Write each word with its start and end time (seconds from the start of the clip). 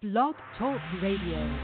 Blog 0.00 0.36
Talk 0.56 0.80
Radio. 1.02 1.58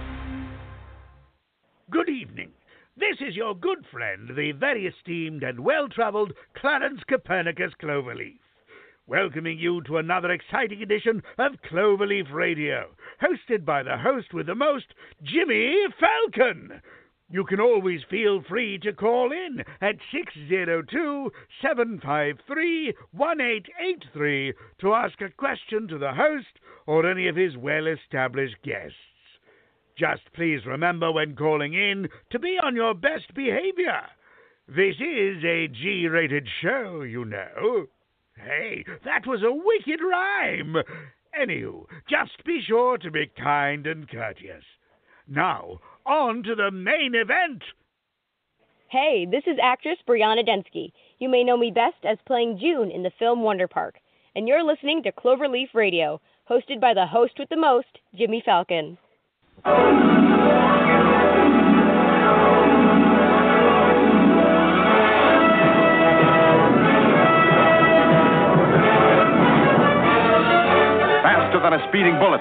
Good 1.88 2.08
evening. 2.08 2.50
This 2.96 3.18
is 3.20 3.36
your 3.36 3.54
good 3.54 3.86
friend, 3.92 4.28
the 4.36 4.50
very 4.50 4.88
esteemed 4.88 5.44
and 5.44 5.60
well 5.60 5.88
traveled 5.88 6.32
Clarence 6.56 7.00
Copernicus 7.08 7.70
Cloverleaf, 7.80 8.40
welcoming 9.06 9.56
you 9.56 9.82
to 9.82 9.98
another 9.98 10.32
exciting 10.32 10.82
edition 10.82 11.22
of 11.38 11.52
Cloverleaf 11.70 12.32
Radio, 12.32 12.86
hosted 13.22 13.64
by 13.64 13.84
the 13.84 13.98
host 13.98 14.34
with 14.34 14.46
the 14.46 14.56
most, 14.56 14.86
Jimmy 15.22 15.84
Falcon. 16.00 16.82
You 17.34 17.42
can 17.42 17.58
always 17.58 18.00
feel 18.08 18.44
free 18.48 18.78
to 18.84 18.92
call 18.92 19.32
in 19.32 19.64
at 19.80 19.96
602 20.12 21.32
753 21.60 22.94
1883 23.10 24.52
to 24.78 24.94
ask 24.94 25.20
a 25.20 25.30
question 25.30 25.88
to 25.88 25.98
the 25.98 26.12
host 26.12 26.60
or 26.86 27.10
any 27.10 27.26
of 27.26 27.34
his 27.34 27.56
well 27.56 27.88
established 27.88 28.54
guests. 28.62 28.94
Just 29.98 30.22
please 30.32 30.64
remember 30.64 31.10
when 31.10 31.34
calling 31.34 31.74
in 31.74 32.06
to 32.30 32.38
be 32.38 32.56
on 32.62 32.76
your 32.76 32.94
best 32.94 33.34
behavior. 33.34 34.02
This 34.68 34.94
is 35.00 35.42
a 35.42 35.66
G 35.66 36.06
rated 36.06 36.46
show, 36.62 37.02
you 37.02 37.24
know. 37.24 37.86
Hey, 38.36 38.84
that 39.04 39.26
was 39.26 39.42
a 39.42 39.52
wicked 39.52 40.00
rhyme. 40.00 40.76
Anywho, 41.36 41.86
just 42.08 42.44
be 42.44 42.62
sure 42.64 42.96
to 42.98 43.10
be 43.10 43.26
kind 43.36 43.88
and 43.88 44.08
courteous. 44.08 44.62
Now, 45.26 45.80
on 46.06 46.42
to 46.42 46.54
the 46.54 46.70
main 46.70 47.14
event. 47.14 47.62
Hey, 48.88 49.26
this 49.30 49.42
is 49.46 49.58
actress 49.62 49.98
Brianna 50.06 50.46
Denski. 50.46 50.92
You 51.18 51.28
may 51.28 51.42
know 51.42 51.56
me 51.56 51.70
best 51.70 52.04
as 52.04 52.18
playing 52.26 52.58
June 52.60 52.90
in 52.90 53.02
the 53.02 53.10
film 53.18 53.42
Wonder 53.42 53.66
Park. 53.66 53.96
And 54.36 54.46
you're 54.46 54.64
listening 54.64 55.02
to 55.02 55.12
Cloverleaf 55.12 55.74
Radio, 55.74 56.20
hosted 56.48 56.80
by 56.80 56.94
the 56.94 57.06
host 57.06 57.34
with 57.38 57.48
the 57.48 57.56
most, 57.56 57.86
Jimmy 58.14 58.42
Falcon. 58.44 58.98
Faster 71.22 71.60
than 71.60 71.72
a 71.72 71.88
speeding 71.88 72.18
bullet. 72.18 72.40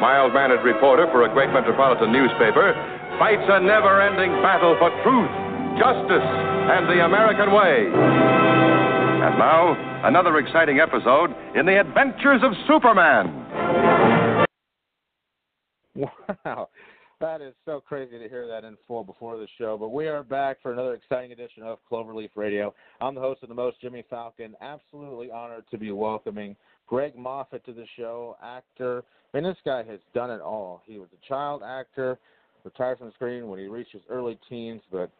mild 0.00 0.32
mannered 0.34 0.64
reporter 0.64 1.06
for 1.12 1.24
a 1.24 1.32
great 1.32 1.50
metropolitan 1.50 2.12
newspaper, 2.12 2.74
fights 3.18 3.46
a 3.48 3.60
never 3.60 4.00
ending 4.00 4.30
battle 4.42 4.76
for 4.78 4.90
truth, 5.02 5.30
justice, 5.78 6.28
and 6.70 6.86
the 6.88 7.04
American 7.04 7.52
way. 7.52 7.86
And 7.86 9.38
now, 9.38 9.76
another 10.06 10.38
exciting 10.38 10.80
episode 10.80 11.34
in 11.54 11.66
the 11.66 11.80
adventures 11.80 12.40
of 12.42 12.52
Superman. 12.66 13.44
Wow. 16.44 16.68
That 17.20 17.40
is 17.40 17.52
so 17.64 17.80
crazy 17.80 18.16
to 18.16 18.28
hear 18.28 18.46
that 18.46 18.62
in 18.62 18.76
full 18.86 19.02
before 19.02 19.38
the 19.38 19.48
show. 19.58 19.76
But 19.76 19.88
we 19.88 20.06
are 20.06 20.22
back 20.22 20.58
for 20.62 20.72
another 20.72 20.94
exciting 20.94 21.32
edition 21.32 21.64
of 21.64 21.78
Cloverleaf 21.90 22.30
Radio. 22.36 22.72
I'm 23.00 23.16
the 23.16 23.20
host 23.20 23.42
of 23.42 23.48
the 23.48 23.56
most, 23.56 23.80
Jimmy 23.80 24.04
Falcon. 24.08 24.54
Absolutely 24.60 25.28
honored 25.28 25.64
to 25.72 25.78
be 25.78 25.90
welcoming 25.90 26.54
Greg 26.86 27.16
Moffett 27.16 27.64
to 27.64 27.72
the 27.72 27.86
show, 27.96 28.36
actor. 28.40 29.02
I 29.34 29.36
mean, 29.36 29.42
this 29.42 29.56
guy 29.64 29.82
has 29.82 29.98
done 30.14 30.30
it 30.30 30.40
all. 30.40 30.84
He 30.86 30.98
was 30.98 31.08
a 31.12 31.28
child 31.28 31.64
actor, 31.64 32.20
retired 32.62 32.98
from 32.98 33.08
the 33.08 33.14
screen 33.14 33.48
when 33.48 33.58
he 33.58 33.66
reached 33.66 33.94
his 33.94 34.02
early 34.08 34.38
teens, 34.48 34.82
but 34.92 35.10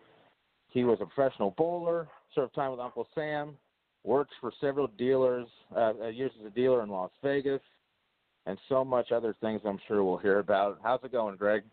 he 0.69 0.85
was 0.85 0.99
a 1.01 1.07
professional 1.07 1.53
bowler, 1.59 2.07
served 2.33 2.55
time 2.55 2.71
with 2.71 2.79
Uncle 2.79 3.09
Sam, 3.13 3.57
worked 4.05 4.35
for 4.41 4.53
several 4.61 4.87
dealers, 4.87 5.49
uh, 5.75 5.95
uh, 6.01 6.09
years 6.11 6.31
as 6.39 6.47
a 6.47 6.51
dealer 6.51 6.85
in 6.85 6.91
Las 6.91 7.11
Vegas, 7.25 7.61
and 8.47 8.57
so 8.69 8.85
much 8.85 9.11
other 9.11 9.35
things 9.41 9.63
I'm 9.65 9.81
sure 9.89 10.05
we'll 10.05 10.17
hear 10.17 10.39
about. 10.39 10.79
How's 10.85 11.03
it 11.03 11.11
going, 11.11 11.35
Greg? 11.35 11.65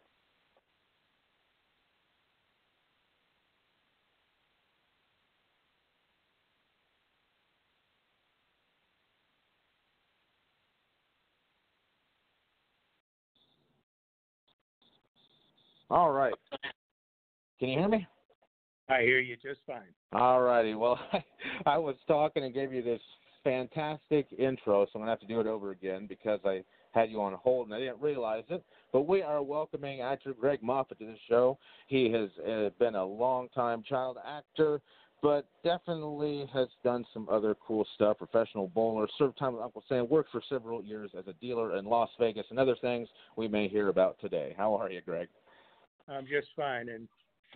All 15.90 16.12
right. 16.12 16.34
Can 17.59 17.69
you 17.69 17.79
hear 17.79 17.88
me? 17.88 18.07
I 18.90 19.01
hear 19.01 19.19
you 19.19 19.35
just 19.35 19.62
fine. 19.66 19.81
All 20.13 20.41
righty. 20.41 20.75
Well, 20.75 21.00
I 21.66 21.78
was 21.78 21.96
talking 22.07 22.44
and 22.44 22.53
gave 22.53 22.73
you 22.73 22.84
this 22.84 23.01
fantastic 23.44 24.28
intro, 24.38 24.85
so 24.85 24.91
I'm 24.96 25.01
going 25.01 25.06
to 25.06 25.12
have 25.12 25.19
to 25.19 25.28
do 25.28 25.40
it 25.40 25.47
over 25.47 25.72
again 25.72 26.07
because 26.07 26.40
I 26.46 26.63
had 26.91 27.09
you 27.12 27.22
on 27.22 27.34
hold 27.34 27.68
and 27.68 27.75
I 27.75 27.79
didn't 27.79 28.01
realize 28.01 28.44
it. 28.50 28.63
But 28.91 29.07
we 29.07 29.22
are 29.22 29.41
welcoming 29.44 30.01
actor 30.01 30.34
Greg 30.34 30.62
Moffett 30.62 31.00
to 31.00 31.06
the 31.06 31.16
show. 31.29 31.57
He 31.88 32.12
has 32.12 32.29
uh, 32.47 32.69
been 32.79 32.96
a 32.96 33.06
long-time 33.06 33.84
child 33.88 34.17
actor, 34.25 34.81
but 35.22 35.47
definitely 35.63 36.50
has 36.53 36.67
done 36.84 37.06
some 37.13 37.28
other 37.29 37.56
cool 37.66 37.85
stuff. 37.96 38.17
Professional 38.17 38.67
bowler, 38.67 39.07
served 39.17 39.38
time 39.38 39.53
with 39.53 39.63
Uncle 39.63 39.84
Sam, 39.88 40.07
worked 40.09 40.31
for 40.31 40.41
several 40.50 40.84
years 40.84 41.12
as 41.17 41.28
a 41.28 41.34
dealer 41.34 41.78
in 41.78 41.85
Las 41.85 42.09
Vegas, 42.19 42.46
and 42.50 42.59
other 42.59 42.75
things 42.81 43.07
we 43.35 43.47
may 43.47 43.67
hear 43.67 43.90
about 43.90 44.19
today. 44.19 44.53
How 44.57 44.75
are 44.75 44.90
you, 44.90 45.02
Greg? 45.02 45.28
I'm 46.07 46.25
just 46.25 46.47
fine, 46.55 46.89
and 46.89 47.07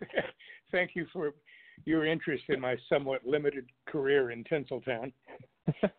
thank 0.71 0.91
you 0.95 1.05
for 1.13 1.33
your 1.85 2.05
interest 2.05 2.43
in 2.49 2.59
my 2.59 2.75
somewhat 2.87 3.25
limited 3.25 3.65
career 3.87 4.31
in 4.31 4.43
Tinseltown. 4.43 5.11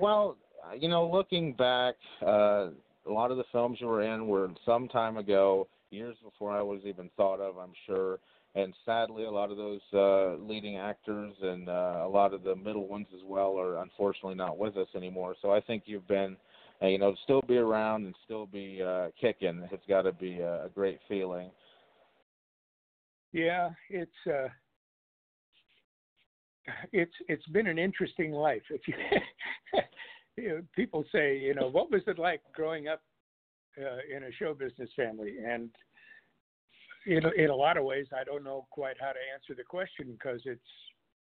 Well, 0.00 0.36
you 0.78 0.88
know, 0.88 1.08
looking 1.08 1.52
back, 1.52 1.94
uh, 2.22 2.70
a 3.06 3.10
lot 3.10 3.30
of 3.30 3.36
the 3.36 3.44
films 3.52 3.78
you 3.80 3.86
were 3.86 4.02
in 4.02 4.26
were 4.26 4.48
some 4.66 4.88
time 4.88 5.18
ago, 5.18 5.68
years 5.90 6.16
before 6.24 6.50
I 6.50 6.62
was 6.62 6.80
even 6.84 7.10
thought 7.16 7.40
of, 7.40 7.58
I'm 7.58 7.72
sure. 7.86 8.18
And 8.56 8.72
sadly, 8.84 9.24
a 9.24 9.30
lot 9.30 9.50
of 9.50 9.56
those 9.56 9.80
uh, 9.92 10.36
leading 10.36 10.76
actors 10.76 11.32
and 11.42 11.68
uh, 11.68 12.02
a 12.04 12.08
lot 12.08 12.32
of 12.32 12.42
the 12.44 12.54
middle 12.54 12.86
ones 12.86 13.06
as 13.14 13.22
well 13.24 13.58
are 13.58 13.82
unfortunately 13.82 14.36
not 14.36 14.58
with 14.58 14.76
us 14.76 14.88
anymore. 14.94 15.34
So 15.42 15.52
I 15.52 15.60
think 15.60 15.84
you've 15.86 16.06
been, 16.06 16.36
uh, 16.82 16.86
you 16.86 16.98
know, 16.98 17.14
still 17.24 17.42
be 17.42 17.56
around 17.56 18.04
and 18.04 18.14
still 18.24 18.46
be 18.46 18.80
uh, 18.82 19.08
kicking. 19.20 19.68
It's 19.72 19.86
got 19.88 20.02
to 20.02 20.12
be 20.12 20.40
a, 20.40 20.66
a 20.66 20.68
great 20.68 21.00
feeling. 21.08 21.50
Yeah, 23.34 23.70
it's 23.90 24.12
uh, 24.28 24.46
it's 26.92 27.12
it's 27.26 27.46
been 27.48 27.66
an 27.66 27.80
interesting 27.80 28.30
life. 28.30 28.62
If 28.70 28.82
you, 28.86 28.94
you 30.36 30.48
know, 30.48 30.60
people 30.76 31.04
say, 31.10 31.36
you 31.36 31.52
know, 31.52 31.68
what 31.68 31.90
was 31.90 32.02
it 32.06 32.16
like 32.16 32.42
growing 32.54 32.86
up 32.86 33.02
uh, 33.76 34.16
in 34.16 34.22
a 34.22 34.32
show 34.38 34.54
business 34.54 34.88
family? 34.94 35.34
And 35.44 35.68
in 37.06 37.22
in 37.36 37.50
a 37.50 37.56
lot 37.56 37.76
of 37.76 37.82
ways, 37.82 38.06
I 38.16 38.22
don't 38.22 38.44
know 38.44 38.68
quite 38.70 38.98
how 39.00 39.10
to 39.10 39.18
answer 39.34 39.52
the 39.56 39.64
question 39.64 40.12
because 40.12 40.40
it's 40.44 40.60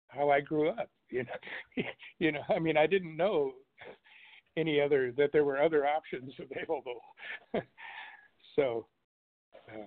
how 0.08 0.30
I 0.30 0.40
grew 0.40 0.70
up. 0.70 0.90
You 1.10 1.25
know, 1.25 1.84
you 2.19 2.32
know, 2.32 2.42
I 2.50 2.58
mean, 2.58 2.76
I 2.76 2.86
didn't 2.86 3.16
know 3.16 3.52
any 4.58 4.78
other 4.78 5.10
that 5.16 5.30
there 5.32 5.44
were 5.44 5.62
other 5.62 5.86
options 5.86 6.32
available. 6.38 7.00
so. 8.56 8.87
Uh, 9.70 9.87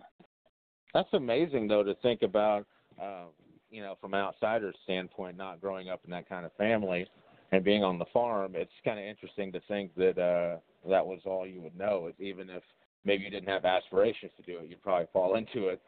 That's 0.93 1.09
amazing, 1.13 1.67
though, 1.67 1.83
to 1.83 1.95
think 1.95 2.21
about. 2.21 2.65
Uh, 3.01 3.25
you 3.69 3.81
know, 3.81 3.95
from 4.01 4.13
an 4.13 4.19
outsider's 4.19 4.75
standpoint, 4.83 5.37
not 5.37 5.61
growing 5.61 5.89
up 5.89 6.01
in 6.03 6.11
that 6.11 6.27
kind 6.27 6.45
of 6.45 6.51
family 6.53 7.07
and 7.51 7.63
being 7.63 7.83
on 7.83 7.97
the 7.97 8.05
farm, 8.13 8.53
it's 8.55 8.71
kind 8.83 8.99
of 8.99 9.05
interesting 9.05 9.51
to 9.53 9.61
think 9.67 9.95
that 9.95 10.17
uh, 10.17 10.59
that 10.89 11.05
was 11.05 11.19
all 11.25 11.47
you 11.47 11.61
would 11.61 11.77
know. 11.77 12.11
Even 12.19 12.49
if 12.49 12.63
maybe 13.05 13.23
you 13.23 13.29
didn't 13.29 13.49
have 13.49 13.65
aspirations 13.65 14.31
to 14.37 14.43
do 14.43 14.59
it, 14.59 14.69
you'd 14.69 14.81
probably 14.81 15.07
fall 15.11 15.35
into 15.35 15.69
it. 15.69 15.81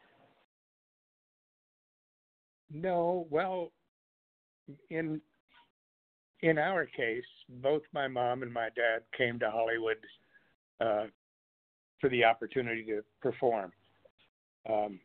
No, 2.72 3.26
well, 3.30 3.70
in 4.90 5.20
in 6.40 6.58
our 6.58 6.84
case, 6.84 7.24
both 7.62 7.82
my 7.92 8.08
mom 8.08 8.42
and 8.42 8.52
my 8.52 8.68
dad 8.76 9.02
came 9.16 9.38
to 9.38 9.50
Hollywood 9.50 9.96
uh, 10.80 11.04
for 12.00 12.10
the 12.10 12.24
opportunity 12.24 12.82
to 12.84 13.02
perform, 13.22 13.72
um, 14.70 15.00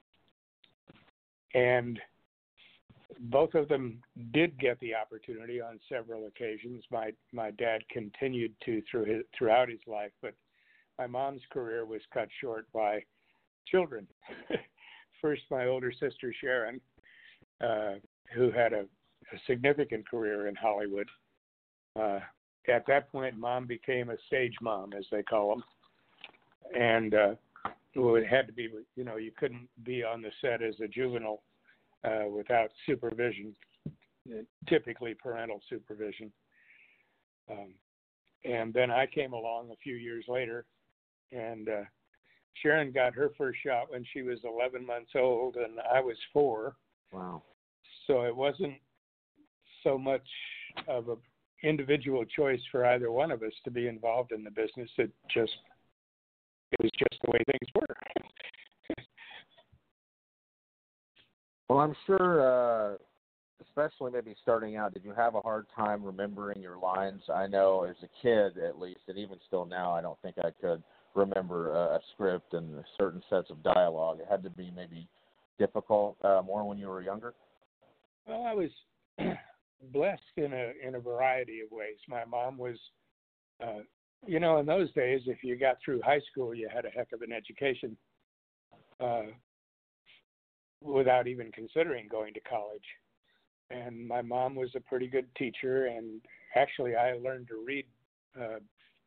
and 1.53 1.99
both 3.19 3.53
of 3.55 3.67
them 3.67 4.01
did 4.31 4.57
get 4.59 4.79
the 4.79 4.95
opportunity 4.95 5.59
on 5.59 5.79
several 5.89 6.27
occasions. 6.27 6.83
My 6.91 7.11
my 7.33 7.51
dad 7.51 7.81
continued 7.89 8.53
to 8.65 8.81
through 8.89 9.05
his 9.05 9.23
throughout 9.37 9.69
his 9.69 9.79
life, 9.87 10.11
but 10.21 10.33
my 10.97 11.07
mom's 11.07 11.41
career 11.51 11.85
was 11.85 12.01
cut 12.13 12.29
short 12.39 12.65
by 12.73 13.03
children. 13.67 14.07
First, 15.21 15.43
my 15.51 15.65
older 15.65 15.91
sister 15.91 16.33
Sharyn, 16.43 16.79
uh, 17.61 17.99
who 18.33 18.51
had 18.51 18.73
a, 18.73 18.81
a 18.81 19.39
significant 19.47 20.07
career 20.07 20.47
in 20.47 20.55
Hollywood. 20.55 21.09
Uh, 21.99 22.19
at 22.69 22.85
that 22.87 23.11
point, 23.11 23.37
mom 23.37 23.65
became 23.65 24.09
a 24.09 24.17
stage 24.27 24.53
mom, 24.61 24.93
as 24.93 25.05
they 25.11 25.23
call 25.23 25.49
them, 25.49 25.63
and 26.79 27.13
uh, 27.13 27.35
well, 27.95 28.15
it 28.15 28.27
had 28.27 28.47
to 28.47 28.53
be. 28.53 28.69
You 28.95 29.03
know, 29.03 29.17
you 29.17 29.31
couldn't 29.37 29.67
be 29.83 30.03
on 30.03 30.21
the 30.21 30.31
set 30.41 30.61
as 30.61 30.75
a 30.83 30.87
juvenile 30.87 31.43
uh, 32.03 32.27
without 32.29 32.69
supervision, 32.85 33.55
typically 34.67 35.13
parental 35.13 35.61
supervision. 35.69 36.31
Um, 37.49 37.73
and 38.45 38.73
then 38.73 38.91
I 38.91 39.05
came 39.05 39.33
along 39.33 39.69
a 39.71 39.77
few 39.83 39.95
years 39.95 40.25
later, 40.27 40.65
and 41.31 41.67
uh, 41.67 41.83
Sharyn 42.63 42.93
got 42.93 43.13
her 43.15 43.31
first 43.37 43.59
shot 43.65 43.91
when 43.91 44.05
she 44.13 44.21
was 44.21 44.39
11 44.43 44.85
months 44.85 45.11
old, 45.15 45.55
and 45.55 45.79
I 45.93 45.99
was 45.99 46.15
four. 46.31 46.75
Wow. 47.11 47.43
So 48.07 48.23
it 48.23 48.35
wasn't 48.35 48.75
so 49.83 49.97
much 49.97 50.27
of 50.87 51.09
a 51.09 51.15
individual 51.63 52.23
choice 52.25 52.61
for 52.71 52.85
either 52.85 53.11
one 53.11 53.31
of 53.31 53.43
us 53.43 53.51
to 53.65 53.71
be 53.71 53.87
involved 53.87 54.31
in 54.31 54.43
the 54.43 54.51
business. 54.51 54.89
It 54.97 55.11
just 55.33 55.51
it 56.71 56.81
was 56.81 56.91
just 56.97 57.21
the 57.23 57.31
way 57.31 57.39
things 57.45 57.69
were. 57.75 58.95
well, 61.69 61.79
I'm 61.79 61.95
sure, 62.05 62.93
uh, 62.93 62.97
especially 63.61 64.11
maybe 64.11 64.35
starting 64.41 64.75
out, 64.77 64.93
did 64.93 65.03
you 65.03 65.13
have 65.13 65.35
a 65.35 65.41
hard 65.41 65.65
time 65.75 66.03
remembering 66.03 66.61
your 66.61 66.77
lines? 66.77 67.21
I 67.33 67.47
know 67.47 67.83
as 67.83 67.95
a 68.03 68.09
kid, 68.21 68.57
at 68.57 68.79
least, 68.79 69.01
and 69.07 69.17
even 69.17 69.37
still 69.47 69.65
now, 69.65 69.93
I 69.93 70.01
don't 70.01 70.19
think 70.21 70.35
I 70.39 70.51
could 70.61 70.83
remember 71.15 71.71
a, 71.71 71.95
a 71.95 71.99
script 72.13 72.53
and 72.53 72.83
certain 72.97 73.21
sets 73.29 73.49
of 73.49 73.63
dialogue. 73.63 74.19
It 74.19 74.27
had 74.29 74.43
to 74.43 74.49
be 74.49 74.71
maybe 74.75 75.07
difficult 75.57 76.17
uh, 76.23 76.41
more 76.45 76.67
when 76.67 76.77
you 76.77 76.87
were 76.87 77.01
younger. 77.01 77.33
Well, 78.27 78.45
I 78.45 78.53
was 78.53 78.69
blessed 79.91 80.21
in 80.37 80.53
a 80.53 80.71
in 80.85 80.95
a 80.95 80.99
variety 80.99 81.61
of 81.61 81.71
ways. 81.71 81.97
My 82.07 82.25
mom 82.25 82.57
was, 82.57 82.77
uh, 83.61 83.79
you 84.25 84.39
know, 84.39 84.57
in 84.57 84.65
those 84.65 84.91
days, 84.93 85.21
if 85.25 85.43
you 85.43 85.55
got 85.55 85.77
through 85.83 86.01
high 86.01 86.21
school, 86.31 86.53
you 86.53 86.69
had 86.73 86.85
a 86.85 86.89
heck 86.89 87.11
of 87.13 87.21
an 87.21 87.31
education, 87.31 87.95
uh, 88.99 89.23
without 90.81 91.27
even 91.27 91.51
considering 91.51 92.07
going 92.09 92.33
to 92.33 92.39
college. 92.41 92.83
And 93.71 94.07
my 94.07 94.21
mom 94.21 94.55
was 94.55 94.69
a 94.75 94.79
pretty 94.81 95.07
good 95.07 95.27
teacher, 95.35 95.87
and 95.87 96.21
actually, 96.55 96.95
I 96.95 97.13
learned 97.13 97.47
to 97.49 97.63
read 97.65 97.85
uh, 98.39 98.59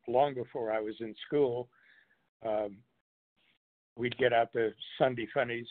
long 0.08 0.34
before 0.34 0.72
I 0.72 0.80
was 0.80 0.94
in 1.00 1.14
school. 1.26 1.68
Um, 2.46 2.78
we'd 3.96 4.16
get 4.18 4.32
out 4.32 4.52
the 4.52 4.72
Sunday 4.98 5.28
funnies 5.34 5.66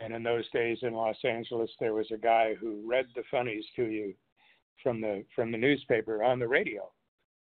and 0.00 0.14
in 0.14 0.22
those 0.22 0.48
days 0.50 0.78
in 0.82 0.94
Los 0.94 1.18
Angeles, 1.24 1.70
there 1.78 1.92
was 1.92 2.10
a 2.10 2.16
guy 2.16 2.54
who 2.58 2.82
read 2.84 3.06
the 3.14 3.22
funnies 3.30 3.64
to 3.76 3.84
you 3.84 4.14
from 4.82 5.00
the 5.00 5.24
from 5.36 5.52
the 5.52 5.58
newspaper 5.58 6.24
on 6.24 6.38
the 6.38 6.48
radio 6.48 6.90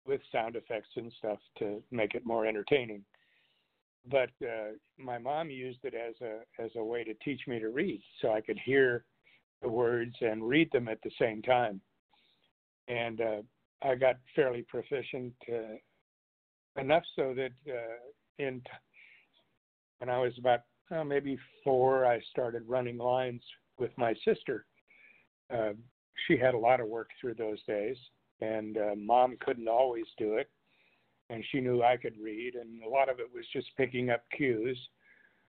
with 0.06 0.22
sound 0.32 0.56
effects 0.56 0.90
and 0.96 1.12
stuff 1.18 1.40
to 1.60 1.82
make 1.92 2.16
it 2.16 2.26
more 2.26 2.46
entertaining. 2.46 3.04
But 4.10 4.32
uh, 4.42 4.74
my 4.98 5.18
mom 5.18 5.50
used 5.50 5.80
it 5.84 5.94
as 5.94 6.16
a 6.22 6.40
as 6.62 6.72
a 6.76 6.84
way 6.84 7.04
to 7.04 7.14
teach 7.16 7.42
me 7.48 7.60
to 7.60 7.70
read, 7.70 8.02
so 8.22 8.34
I 8.34 8.42
could 8.42 8.60
hear 8.66 9.06
the 9.62 9.70
words 9.70 10.16
and 10.20 10.48
read 10.48 10.70
them 10.72 10.90
at 10.90 11.02
the 11.04 11.12
same 11.20 11.42
time. 11.42 11.80
And 12.90 13.22
uh, 13.22 13.42
I 13.82 13.96
got 13.96 14.18
fairly 14.36 14.64
proficient 14.64 15.34
uh, 15.50 16.82
enough 16.82 17.04
so 17.16 17.34
that 17.34 17.52
uh, 17.70 18.12
in 18.40 18.60
t- 18.60 18.70
when 20.00 20.10
I 20.10 20.20
was 20.20 20.34
about 20.38 20.62
uh, 20.92 21.06
maybe 21.06 21.38
four, 21.64 22.06
I 22.06 22.20
started 22.30 22.64
running 22.68 22.98
lines 22.98 23.42
with 23.80 23.92
my 23.98 24.14
sister. 24.26 24.66
Uh, 25.54 25.72
she 26.28 26.38
had 26.38 26.54
a 26.54 26.58
lot 26.58 26.82
of 26.82 26.88
work 26.88 27.10
through 27.20 27.36
those 27.36 27.64
days, 27.64 27.98
and 28.44 28.78
uh, 28.78 28.96
mom 28.98 29.38
couldn't 29.40 29.68
always 29.68 30.06
do 30.18 30.36
it. 30.36 30.50
And 31.30 31.44
she 31.52 31.62
knew 31.62 31.82
I 31.82 31.98
could 31.98 32.18
read, 32.22 32.56
and 32.56 32.84
a 32.84 32.90
lot 32.90 33.10
of 33.10 33.20
it 33.20 33.28
was 33.34 33.46
just 33.54 33.68
picking 33.78 34.10
up 34.10 34.24
cues. 34.36 34.78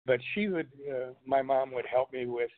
But 0.06 0.20
she 0.34 0.48
would, 0.48 0.72
uh, 0.90 1.12
my 1.26 1.42
mom 1.42 1.72
would 1.74 1.86
help 1.86 2.14
me 2.14 2.26
with 2.26 2.50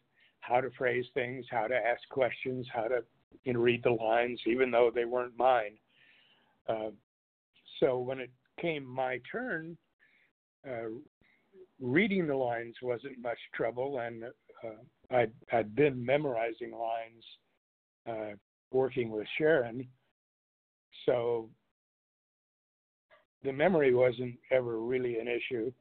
how 0.42 0.62
to 0.62 0.70
phrase 0.78 1.06
things, 1.14 1.46
how 1.50 1.68
to 1.68 1.76
ask 1.76 2.02
questions, 2.10 2.68
how 2.72 2.84
to 2.84 3.04
you 3.44 3.54
know, 3.54 3.60
read 3.60 3.84
the 3.84 3.92
lines, 3.92 4.40
even 4.46 4.72
though 4.72 4.92
they 4.94 5.06
weren't 5.06 5.38
mine. 5.38 5.74
Uh, 6.68 6.92
so 7.80 7.98
when 7.98 8.20
it 8.20 8.30
came 8.62 8.86
my 8.86 9.20
turn, 9.31 9.76
uh, 10.68 10.90
reading 11.81 12.28
the 12.28 12.36
lines 12.36 12.76
wasn't 12.81 13.20
much 13.22 13.40
trouble, 13.56 14.00
and 14.00 14.24
uh, 14.24 15.16
I'd, 15.16 15.31
I'd 15.52 15.76
been 15.76 16.06
memorizing 16.06 16.72
lines 16.72 17.24
uh, 18.08 18.36
working 18.72 19.10
with 19.10 19.28
Sharyn, 19.40 19.88
so 21.09 21.50
the 23.44 23.51
memory 23.51 23.95
wasn't 23.95 24.35
ever 24.51 24.79
really 24.79 25.17
an 25.17 25.27
issue. 25.27 25.71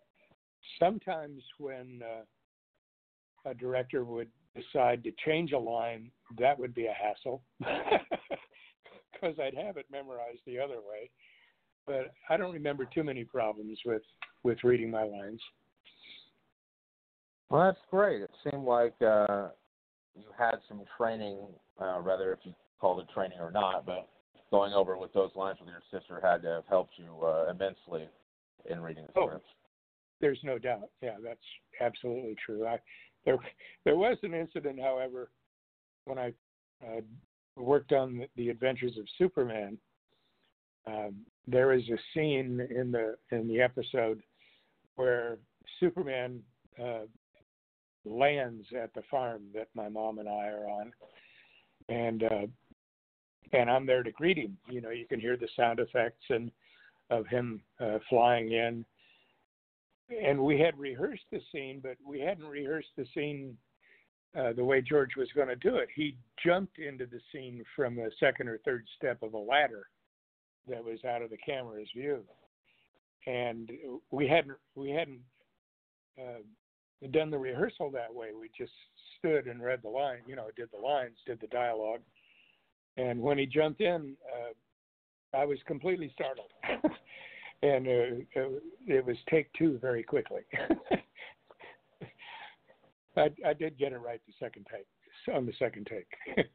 Sometimes 0.81 1.43
when 1.59 2.01
uh, 2.03 3.51
a 3.51 3.55
director 3.55 4.05
would 4.05 4.29
decide 4.57 5.05
to 5.05 5.13
change 5.27 5.53
a 5.53 5.59
line, 5.59 6.11
that 6.39 6.59
would 6.59 6.75
be 6.75 6.87
a 6.87 6.95
hassle 6.95 7.43
because 7.59 9.37
I'd 9.39 9.55
have 9.55 9.77
it 9.77 9.87
memorized 9.93 10.41
the 10.47 10.59
other 10.59 10.77
way. 10.77 11.11
But 11.87 12.13
I 12.31 12.37
don't 12.37 12.53
remember 12.53 12.87
too 12.87 13.05
many 13.05 13.25
problems 13.25 13.79
with 13.85 14.03
with 14.45 14.59
reading 14.63 14.91
my 14.91 15.03
lines. 15.03 15.41
Well, 17.51 17.65
that's 17.65 17.81
great. 17.91 18.23
It 18.23 18.31
seemed 18.45 18.65
like 18.65 18.95
uh, 19.03 19.49
you 20.15 20.25
had 20.39 20.57
some 20.69 20.83
training, 20.97 21.39
uh, 21.81 21.97
whether 21.97 22.33
if 22.33 22.39
you 22.45 22.55
called 22.81 23.01
it 23.01 23.07
training 23.13 23.39
or 23.41 23.51
not, 23.51 23.85
but 23.85 24.09
going 24.51 24.73
over 24.73 24.97
with 24.97 25.13
those 25.13 25.31
lines 25.35 25.59
with 25.61 25.69
your 25.69 25.83
sister 25.91 26.21
had 26.23 26.43
to 26.43 26.49
have 26.49 26.67
helped 26.69 26.95
you 26.97 27.27
uh, 27.27 27.51
immensely 27.51 28.09
in 28.71 28.81
reading 28.81 29.05
the 29.15 29.21
oh, 29.21 29.41
There's 30.21 30.41
no 30.43 30.59
doubt. 30.59 30.91
Yeah, 31.03 31.17
that's 31.23 31.41
absolutely 31.81 32.37
true. 32.45 32.67
I 32.67 32.79
there 33.25 33.39
there 33.85 33.97
was 33.97 34.17
an 34.23 34.35
incident, 34.35 34.81
however, 34.81 35.31
when 36.05 36.19
I 36.19 36.33
uh, 36.85 37.01
worked 37.57 37.93
on 37.93 38.27
the 38.37 38.49
Adventures 38.49 38.97
of 38.99 39.07
Superman. 39.19 39.79
Um, 40.87 41.17
there 41.47 41.73
is 41.73 41.83
a 41.91 41.99
scene 42.15 42.67
in 42.75 42.91
the 42.91 43.17
in 43.31 43.49
the 43.49 43.61
episode 43.61 44.23
where 44.97 45.39
Superman 45.81 46.41
uh, 46.83 47.07
lands 48.05 48.65
at 48.81 48.95
the 48.95 49.03
farm 49.11 49.43
that 49.55 49.69
my 49.75 49.89
mom 49.89 50.19
and 50.19 50.29
I 50.29 50.49
are 50.49 50.69
on, 50.69 50.93
and 51.89 52.23
uh, 52.23 52.47
and 53.53 53.71
I'm 53.71 53.87
there 53.87 54.03
to 54.03 54.13
greet 54.13 54.39
him. 54.39 54.57
You 54.69 54.81
know, 54.81 54.91
you 54.91 55.07
can 55.07 55.21
hear 55.21 55.37
the 55.37 55.49
sound 55.57 55.81
effects 55.81 56.25
and 56.31 56.51
of 57.11 57.27
him 57.27 57.61
uh, 57.81 57.99
flying 58.09 58.53
in. 58.53 58.85
And 60.23 60.39
we 60.39 60.59
had 60.59 60.79
rehearsed 60.79 61.25
the 61.31 61.41
scene, 61.53 61.81
but 61.83 61.97
we 62.07 62.21
hadn't 62.21 62.47
rehearsed 62.47 62.89
the 62.97 63.07
scene 63.15 63.57
uh, 64.39 64.53
the 64.53 64.65
way 64.65 64.81
George 64.81 65.17
was 65.17 65.29
going 65.35 65.49
to 65.49 65.57
do 65.57 65.77
it. 65.77 65.89
He 65.95 66.17
jumped 66.45 66.79
into 66.79 67.07
the 67.07 67.21
scene 67.33 67.63
from 67.75 67.97
the 67.97 68.11
second 68.21 68.49
or 68.49 68.59
third 68.59 68.87
step 68.97 69.23
of 69.23 69.35
a 69.35 69.39
ladder 69.39 69.87
that 70.69 70.85
was 70.85 70.99
out 71.05 71.23
of 71.23 71.31
the 71.31 71.37
camera's 71.39 71.89
view, 71.97 72.23
and 73.27 73.71
we 74.11 74.29
hadn't 74.29 74.59
we 74.75 74.91
hadn't 74.91 75.21
uh, 76.21 76.41
done 77.11 77.31
the 77.31 77.39
rehearsal 77.39 77.91
that 77.91 78.15
way. 78.15 78.29
We 78.39 78.51
just 78.57 78.73
stood 79.19 79.47
and 79.47 79.63
read 79.63 79.81
the 79.83 79.89
line, 79.89 80.21
you 80.27 80.37
know, 80.37 80.49
did 80.57 80.69
the 80.73 80.81
lines, 80.81 81.17
did 81.27 81.41
the 81.41 81.47
dialogue. 81.47 82.01
And 82.99 83.21
when 83.21 83.39
he 83.39 83.47
jumped 83.47 83.81
in, 83.81 84.17
uh, 84.35 85.37
I 85.37 85.45
was 85.45 85.59
completely 85.67 86.13
startled. 86.15 86.51
and 87.63 87.87
uh, 87.87 88.41
uh, 88.41 88.49
it 88.87 89.07
was 89.07 89.17
take 89.31 89.53
two 89.55 89.79
very 89.79 90.03
quickly. 90.03 90.43
I, 93.17 93.31
I 93.47 93.53
did 93.53 93.79
get 93.79 93.93
it 93.93 93.99
right 93.99 94.21
the 94.27 94.33
second 94.39 94.67
take, 94.71 94.87
on 95.35 95.47
the 95.47 95.53
second 95.59 95.89
take. 95.91 96.07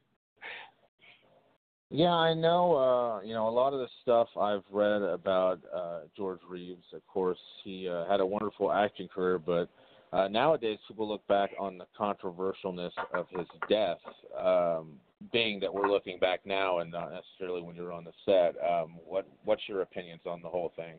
yeah, 1.90 2.12
I 2.12 2.32
know. 2.34 2.74
Uh, 2.74 3.20
you 3.22 3.34
know, 3.34 3.48
a 3.48 3.50
lot 3.50 3.72
of 3.74 3.80
the 3.80 3.88
stuff 4.02 4.28
I've 4.40 4.64
read 4.70 5.02
about 5.02 5.60
uh, 5.74 6.00
George 6.16 6.40
Reeves. 6.48 6.86
Of 6.94 7.06
course, 7.06 7.38
he 7.64 7.88
uh, 7.88 8.06
had 8.06 8.20
a 8.20 8.26
wonderful 8.26 8.72
acting 8.72 9.08
career, 9.08 9.38
but 9.38 9.68
uh, 10.14 10.28
nowadays, 10.28 10.78
people 10.86 11.08
look 11.08 11.26
back 11.26 11.50
on 11.58 11.76
the 11.76 11.86
controversialness 11.98 12.92
of 13.12 13.26
his 13.30 13.46
death, 13.68 13.98
um, 14.38 14.92
being 15.32 15.60
that 15.60 15.72
we're 15.72 15.90
looking 15.90 16.18
back 16.18 16.40
now 16.44 16.78
and 16.78 16.90
not 16.90 17.10
necessarily 17.12 17.62
when 17.62 17.76
you're 17.76 17.92
on 17.92 18.04
the 18.04 18.12
set. 18.24 18.54
Um, 18.62 18.98
what 19.04 19.26
What's 19.44 19.62
your 19.68 19.82
opinions 19.82 20.22
on 20.26 20.42
the 20.42 20.48
whole 20.48 20.72
thing? 20.76 20.94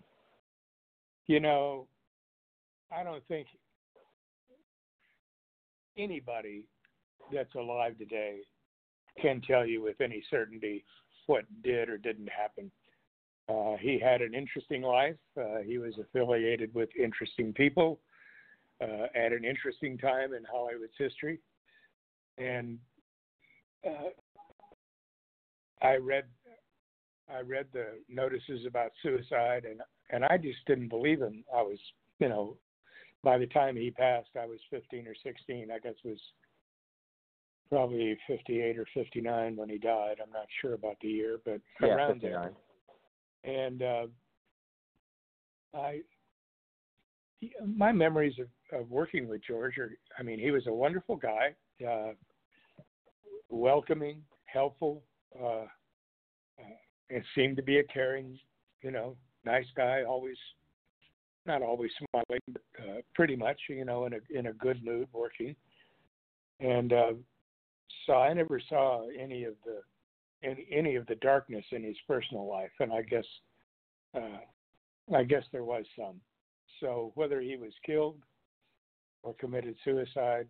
You 1.27 1.39
know, 1.39 1.87
I 2.95 3.03
don't 3.03 3.25
think 3.27 3.47
anybody 5.97 6.65
that's 7.33 7.55
alive 7.55 7.97
today 7.97 8.39
can 9.21 9.41
tell 9.41 9.65
you 9.65 9.81
with 9.81 10.01
any 10.01 10.23
certainty 10.29 10.83
what 11.25 11.45
did 11.63 11.89
or 11.89 11.97
didn't 11.97 12.29
happen. 12.29 12.71
Uh, 13.47 13.75
he 13.79 13.99
had 13.99 14.21
an 14.21 14.33
interesting 14.33 14.81
life. 14.81 15.15
Uh, 15.39 15.59
he 15.65 15.77
was 15.77 15.93
affiliated 15.99 16.73
with 16.73 16.89
interesting 16.99 17.53
people 17.53 17.99
uh, 18.81 19.07
at 19.15 19.31
an 19.31 19.43
interesting 19.43 19.97
time 19.97 20.33
in 20.33 20.43
Hollywood's 20.51 20.93
history. 20.97 21.39
And 22.37 22.77
uh, 23.85 24.09
I 25.85 25.95
read 25.97 26.25
I 27.33 27.41
read 27.41 27.67
the 27.73 27.99
notices 28.07 28.65
about 28.67 28.91
suicide, 29.01 29.65
and 29.65 29.81
and 30.11 30.23
I 30.25 30.37
just 30.37 30.59
didn't 30.67 30.89
believe 30.89 31.21
him. 31.21 31.43
I 31.53 31.61
was, 31.61 31.79
you 32.19 32.29
know, 32.29 32.57
by 33.23 33.37
the 33.37 33.47
time 33.47 33.75
he 33.75 33.89
passed, 33.89 34.29
I 34.39 34.45
was 34.45 34.59
15 34.69 35.07
or 35.07 35.15
16. 35.23 35.69
I 35.71 35.79
guess 35.79 35.95
it 36.03 36.07
was 36.07 36.21
probably 37.69 38.17
58 38.27 38.77
or 38.77 38.85
59 38.93 39.55
when 39.55 39.69
he 39.69 39.77
died. 39.77 40.17
I'm 40.21 40.31
not 40.31 40.45
sure 40.61 40.73
about 40.73 40.97
the 41.01 41.07
year, 41.07 41.39
but 41.43 41.59
yeah, 41.81 41.87
around 41.87 42.21
59. 42.21 42.51
there. 43.43 43.65
And 43.65 43.81
uh, 43.81 44.07
I, 45.75 46.01
my 47.65 47.91
memories 47.91 48.35
of, 48.39 48.79
of 48.79 48.91
working 48.91 49.27
with 49.27 49.41
George 49.45 49.77
are, 49.79 49.91
I 50.19 50.23
mean, 50.23 50.39
he 50.39 50.51
was 50.51 50.67
a 50.67 50.73
wonderful 50.73 51.15
guy, 51.15 51.55
uh, 51.85 52.13
welcoming, 53.55 54.21
helpful. 54.45 55.03
Uh, 55.41 55.65
it 57.09 57.23
seemed 57.35 57.57
to 57.57 57.63
be 57.63 57.79
a 57.79 57.83
caring, 57.83 58.37
you 58.81 58.91
know, 58.91 59.15
nice 59.45 59.65
guy. 59.75 60.03
Always, 60.03 60.37
not 61.45 61.61
always 61.61 61.91
smiling, 61.97 62.41
but 62.49 62.61
uh, 62.79 63.01
pretty 63.13 63.35
much, 63.35 63.59
you 63.69 63.85
know, 63.85 64.05
in 64.05 64.13
a 64.13 64.19
in 64.29 64.47
a 64.47 64.53
good 64.53 64.83
mood 64.83 65.07
working. 65.13 65.55
And 66.59 66.93
uh, 66.93 67.13
so 68.05 68.13
I 68.13 68.33
never 68.33 68.59
saw 68.69 69.07
any 69.09 69.43
of 69.43 69.53
the 69.63 69.81
any 70.47 70.67
any 70.71 70.95
of 70.95 71.05
the 71.07 71.15
darkness 71.15 71.65
in 71.71 71.83
his 71.83 71.97
personal 72.07 72.47
life, 72.47 72.71
and 72.79 72.91
I 72.91 73.01
guess 73.01 73.25
uh, 74.15 75.15
I 75.15 75.23
guess 75.23 75.43
there 75.51 75.63
was 75.63 75.85
some. 75.97 76.19
So 76.79 77.11
whether 77.15 77.39
he 77.41 77.55
was 77.55 77.73
killed 77.85 78.17
or 79.23 79.33
committed 79.35 79.75
suicide, 79.83 80.47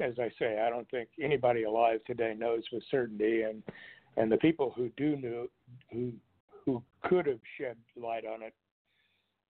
as 0.00 0.14
I 0.18 0.30
say, 0.38 0.60
I 0.60 0.70
don't 0.70 0.90
think 0.90 1.08
anybody 1.20 1.64
alive 1.64 2.00
today 2.06 2.34
knows 2.36 2.62
with 2.72 2.82
certainty, 2.90 3.42
and 3.42 3.62
and 4.16 4.30
the 4.30 4.36
people 4.36 4.72
who 4.76 4.90
do 4.96 5.16
know 5.16 5.46
who 5.92 6.12
who 6.64 6.82
could 7.02 7.26
have 7.26 7.40
shed 7.58 7.76
light 7.96 8.24
on 8.24 8.42
it 8.42 8.54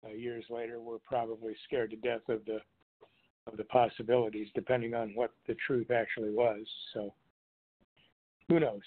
uh, 0.04 0.12
years 0.12 0.44
later 0.50 0.80
were 0.80 0.98
probably 0.98 1.54
scared 1.64 1.90
to 1.90 1.96
death 1.96 2.28
of 2.28 2.44
the 2.44 2.58
of 3.46 3.56
the 3.56 3.64
possibilities, 3.64 4.48
depending 4.54 4.94
on 4.94 5.10
what 5.14 5.32
the 5.46 5.54
truth 5.66 5.90
actually 5.90 6.30
was. 6.30 6.66
So, 6.94 7.12
who 8.48 8.60
knows? 8.60 8.82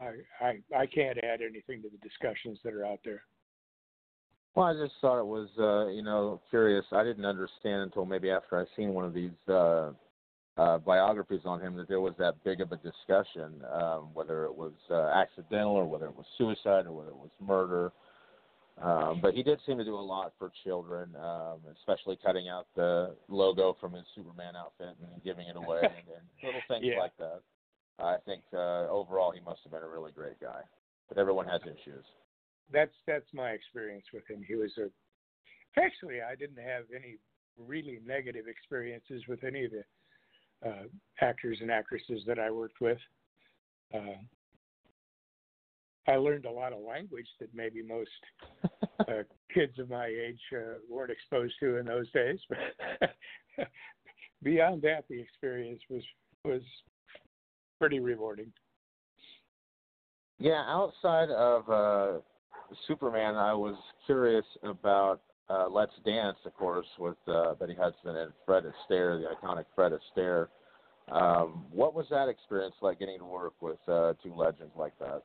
I 0.00 0.12
I, 0.40 0.58
I 0.76 0.86
can't 0.86 1.18
add 1.24 1.40
anything 1.42 1.82
to 1.82 1.88
the 1.88 2.08
discussions 2.08 2.58
that 2.64 2.74
are 2.74 2.86
out 2.86 3.00
there. 3.04 3.22
Well, 4.54 4.66
I 4.66 4.72
just 4.72 4.94
thought 5.00 5.20
it 5.20 5.26
was, 5.26 5.48
uh, 5.58 5.88
you 5.88 6.02
know, 6.02 6.40
curious. 6.50 6.84
I 6.90 7.04
didn't 7.04 7.24
understand 7.24 7.82
until 7.82 8.04
maybe 8.04 8.30
after 8.30 8.58
I 8.58 8.64
seen 8.76 8.92
one 8.92 9.04
of 9.04 9.14
these 9.14 9.30
uh, 9.48 9.92
uh, 10.58 10.78
biographies 10.78 11.42
on 11.44 11.60
him 11.60 11.76
that 11.76 11.88
there 11.88 12.00
was 12.00 12.14
that 12.18 12.34
big 12.44 12.60
of 12.60 12.72
a 12.72 12.76
discussion, 12.76 13.62
um, 13.72 14.08
whether 14.12 14.44
it 14.44 14.54
was 14.54 14.72
uh, 14.90 15.06
accidental 15.14 15.72
or 15.72 15.86
whether 15.86 16.06
it 16.06 16.16
was 16.16 16.26
suicide 16.36 16.86
or 16.86 16.92
whether 16.92 17.10
it 17.10 17.16
was 17.16 17.30
murder. 17.40 17.92
Um, 18.82 19.20
but 19.20 19.34
he 19.34 19.42
did 19.42 19.58
seem 19.66 19.78
to 19.78 19.84
do 19.84 19.94
a 19.94 20.00
lot 20.00 20.32
for 20.38 20.52
children, 20.64 21.10
um, 21.16 21.58
especially 21.78 22.18
cutting 22.24 22.48
out 22.48 22.66
the 22.76 23.14
logo 23.28 23.76
from 23.80 23.92
his 23.92 24.04
Superman 24.14 24.54
outfit 24.56 24.96
and 25.00 25.22
giving 25.24 25.48
it 25.48 25.56
away 25.56 25.82
and, 25.82 26.06
and 26.16 26.26
little 26.42 26.62
things 26.68 26.84
Yeah. 26.84 26.98
like 26.98 27.16
that. 27.18 27.40
I 28.00 28.16
think 28.24 28.42
uh, 28.52 28.88
overall 28.88 29.32
he 29.32 29.40
must 29.40 29.60
have 29.64 29.72
been 29.72 29.82
a 29.82 29.88
really 29.88 30.12
great 30.12 30.40
guy. 30.40 30.60
But 31.08 31.18
everyone 31.18 31.46
has 31.46 31.62
issues. 31.62 32.04
That's 32.70 32.92
that's 33.06 33.26
my 33.32 33.50
experience 33.50 34.04
with 34.12 34.28
him. 34.28 34.44
He 34.46 34.54
was 34.54 34.70
a 34.78 34.90
actually 35.80 36.20
I 36.20 36.34
didn't 36.36 36.62
have 36.62 36.84
any 36.94 37.16
really 37.56 37.98
negative 38.06 38.46
experiences 38.46 39.22
with 39.26 39.42
any 39.42 39.64
of 39.64 39.70
the 39.70 39.82
uh, 40.64 40.84
actors 41.20 41.58
and 41.60 41.70
actresses 41.70 42.22
that 42.26 42.38
I 42.38 42.50
worked 42.50 42.80
with. 42.80 42.98
Uh, 43.94 44.20
I 46.06 46.16
learned 46.16 46.46
a 46.46 46.50
lot 46.50 46.72
of 46.72 46.80
language 46.80 47.28
that 47.38 47.54
maybe 47.54 47.82
most 47.82 48.10
uh, 49.00 49.22
kids 49.52 49.78
of 49.78 49.90
my 49.90 50.06
age 50.06 50.40
uh, 50.52 50.78
weren't 50.90 51.10
exposed 51.10 51.54
to 51.60 51.76
in 51.76 51.86
those 51.86 52.10
days. 52.12 52.38
But 52.48 53.10
beyond 54.42 54.82
that, 54.82 55.04
the 55.08 55.20
experience 55.20 55.82
was 55.90 56.02
was 56.44 56.62
pretty 57.78 58.00
rewarding. 58.00 58.52
Yeah, 60.38 60.64
outside 60.66 61.30
of 61.30 61.68
uh, 61.68 62.20
Superman, 62.86 63.34
I 63.34 63.52
was 63.54 63.74
curious 64.06 64.44
about 64.62 65.20
uh, 65.50 65.68
Let's 65.68 65.92
Dance, 66.04 66.38
of 66.44 66.54
course, 66.54 66.86
with 66.98 67.16
uh, 67.26 67.54
Betty 67.54 67.74
Hutton 67.74 68.16
and 68.16 68.32
Fred 68.44 68.64
Astaire, 68.64 69.20
the 69.20 69.28
iconic 69.34 69.64
Fred 69.74 69.92
Astaire. 69.92 70.48
Um, 71.10 71.64
what 71.72 71.94
was 71.94 72.06
that 72.10 72.28
experience 72.28 72.74
like 72.82 72.98
getting 72.98 73.18
to 73.18 73.24
work 73.24 73.54
with 73.60 73.78
uh, 73.88 74.12
two 74.22 74.34
legends 74.34 74.72
like 74.76 74.92
that? 74.98 75.22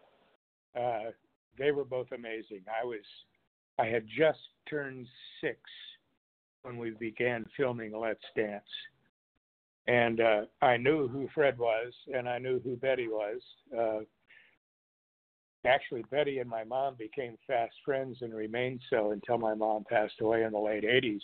Uh, 0.79 1.11
they 1.57 1.71
were 1.71 1.83
both 1.83 2.07
amazing. 2.13 2.61
I 2.67 2.85
was, 2.85 3.03
I 3.77 3.85
had 3.87 4.05
just 4.07 4.39
turned 4.69 5.07
six 5.41 5.57
when 6.61 6.77
we 6.77 6.91
began 6.91 7.45
filming 7.57 7.91
Let's 7.97 8.23
Dance, 8.35 8.63
and 9.87 10.21
uh, 10.21 10.41
I 10.61 10.77
knew 10.77 11.09
who 11.09 11.27
Fred 11.35 11.57
was, 11.57 11.91
and 12.13 12.29
I 12.29 12.37
knew 12.37 12.61
who 12.63 12.77
Betty 12.77 13.09
was. 13.09 13.41
Uh, 13.77 13.99
actually, 15.65 16.03
Betty 16.11 16.39
and 16.39 16.49
my 16.49 16.63
mom 16.63 16.95
became 16.95 17.37
fast 17.47 17.73
friends 17.85 18.17
and 18.21 18.33
remained 18.33 18.81
so 18.89 19.11
until 19.11 19.37
my 19.37 19.53
mom 19.53 19.85
passed 19.89 20.21
away 20.21 20.43
in 20.43 20.51
the 20.51 20.59
late 20.59 20.83
'80s. 20.83 21.21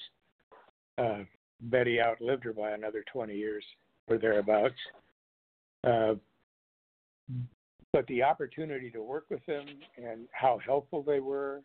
Uh, 0.98 1.24
Betty 1.62 2.02
outlived 2.02 2.44
her 2.44 2.54
by 2.54 2.72
another 2.72 3.04
20 3.12 3.36
years 3.36 3.64
or 4.08 4.18
thereabouts. 4.18 4.76
Uh, 5.86 6.16
but 7.92 8.06
the 8.08 8.24
opportunity 8.24 8.90
to 8.92 9.02
work 9.02 9.26
with 9.30 9.46
them 9.46 9.66
and 9.98 10.28
how 10.32 10.60
helpful 10.66 11.04
they 11.04 11.20
were, 11.20 11.62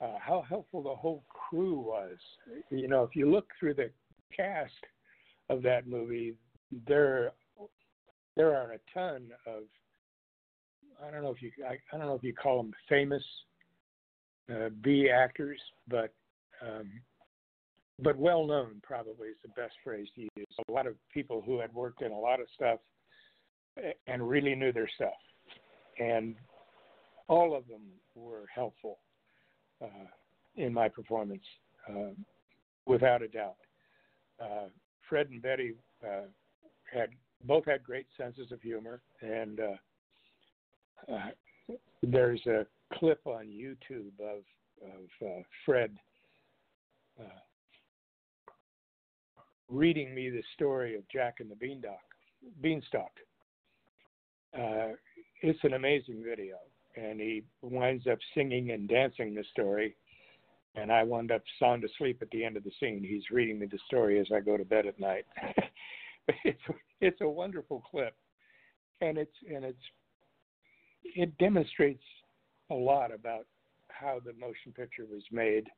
uh, 0.00 0.18
how 0.18 0.44
helpful 0.48 0.82
the 0.82 0.94
whole 0.94 1.24
crew 1.28 1.78
was. 1.78 2.16
You 2.70 2.88
know, 2.88 3.02
if 3.02 3.14
you 3.14 3.30
look 3.30 3.48
through 3.58 3.74
the 3.74 3.90
cast 4.34 4.72
of 5.50 5.62
that 5.62 5.86
movie, 5.86 6.34
there 6.86 7.32
there 8.34 8.56
are 8.56 8.72
a 8.72 8.78
ton 8.94 9.28
of 9.46 9.64
I 11.06 11.10
don't 11.10 11.22
know 11.22 11.30
if 11.30 11.42
you 11.42 11.50
I, 11.68 11.78
I 11.92 11.98
don't 11.98 12.06
know 12.06 12.14
if 12.14 12.24
you 12.24 12.34
call 12.34 12.58
them 12.58 12.72
famous 12.88 13.22
uh, 14.50 14.68
B 14.82 15.10
actors, 15.10 15.60
but 15.88 16.12
um, 16.60 16.90
but 18.00 18.16
well 18.16 18.46
known 18.46 18.80
probably 18.82 19.28
is 19.28 19.36
the 19.42 19.60
best 19.60 19.74
phrase 19.84 20.08
to 20.16 20.22
use. 20.22 20.46
A 20.68 20.72
lot 20.72 20.86
of 20.86 20.94
people 21.12 21.42
who 21.44 21.60
had 21.60 21.72
worked 21.74 22.02
in 22.02 22.12
a 22.12 22.18
lot 22.18 22.40
of 22.40 22.46
stuff 22.54 22.78
and 24.06 24.28
really 24.28 24.54
knew 24.54 24.72
their 24.72 24.88
stuff 24.96 25.12
and 25.98 26.36
all 27.28 27.56
of 27.56 27.66
them 27.68 27.82
were 28.14 28.44
helpful 28.54 28.98
uh, 29.82 30.08
in 30.56 30.72
my 30.72 30.88
performance, 30.88 31.44
uh, 31.88 32.10
without 32.86 33.22
a 33.22 33.28
doubt. 33.28 33.56
Uh, 34.40 34.66
Fred 35.08 35.28
and 35.30 35.42
Betty 35.42 35.74
uh, 36.04 36.26
had 36.92 37.10
both 37.44 37.64
had 37.64 37.82
great 37.82 38.06
senses 38.16 38.52
of 38.52 38.60
humor, 38.60 39.02
and 39.20 39.60
uh, 41.10 41.74
there's 42.02 42.44
a 42.46 42.66
clip 42.94 43.20
on 43.26 43.46
YouTube 43.46 44.12
of 44.20 44.42
of 44.82 45.26
uh, 45.26 45.42
Fred 45.64 45.96
uh, 47.20 47.40
reading 49.68 50.14
me 50.14 50.28
the 50.28 50.42
story 50.54 50.96
of 50.96 51.02
Jack 51.08 51.36
and 51.40 51.50
the 51.50 51.56
Beanstalk. 51.56 52.00
Beanstalk. 52.60 53.12
Uh, 54.56 54.94
it's 55.40 55.58
an 55.62 55.74
amazing 55.74 56.22
video, 56.22 56.56
and 56.96 57.20
he 57.20 57.44
winds 57.62 58.06
up 58.06 58.18
singing 58.34 58.70
and 58.72 58.88
dancing 58.88 59.34
the 59.34 59.44
story, 59.50 59.96
and 60.74 60.92
I 60.92 61.02
wound 61.04 61.32
up 61.32 61.42
sound 61.58 61.84
asleep 61.84 62.18
at 62.20 62.30
the 62.30 62.44
end 62.44 62.56
of 62.56 62.64
the 62.64 62.72
scene. 62.78 63.02
He's 63.02 63.30
reading 63.30 63.58
me 63.58 63.66
the 63.66 63.78
story 63.86 64.20
as 64.20 64.26
I 64.34 64.40
go 64.40 64.56
to 64.56 64.64
bed 64.64 64.86
at 64.86 65.00
night. 65.00 65.24
it's 66.44 66.62
it's 67.00 67.20
a 67.20 67.28
wonderful 67.28 67.82
clip, 67.90 68.14
and 69.00 69.16
it's 69.16 69.36
and 69.48 69.64
it's 69.64 69.82
it 71.04 71.36
demonstrates 71.38 72.02
a 72.70 72.74
lot 72.74 73.12
about 73.12 73.46
how 73.88 74.20
the 74.24 74.32
motion 74.34 74.72
picture 74.74 75.04
was 75.10 75.22
made 75.30 75.68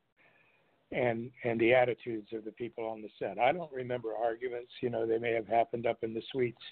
and 0.93 1.31
and 1.45 1.59
the 1.61 1.75
attitudes 1.75 2.29
of 2.33 2.45
the 2.45 2.53
people 2.53 2.87
on 2.87 3.03
the 3.03 3.09
set. 3.19 3.39
I 3.39 3.53
don't 3.53 3.73
remember 3.73 4.11
arguments, 4.15 4.71
you 4.81 4.91
know, 4.91 5.07
they 5.07 5.19
may 5.19 5.33
have 5.33 5.49
happened 5.49 5.87
up 5.87 5.99
in 6.03 6.15
the 6.15 6.23
suites 6.31 6.63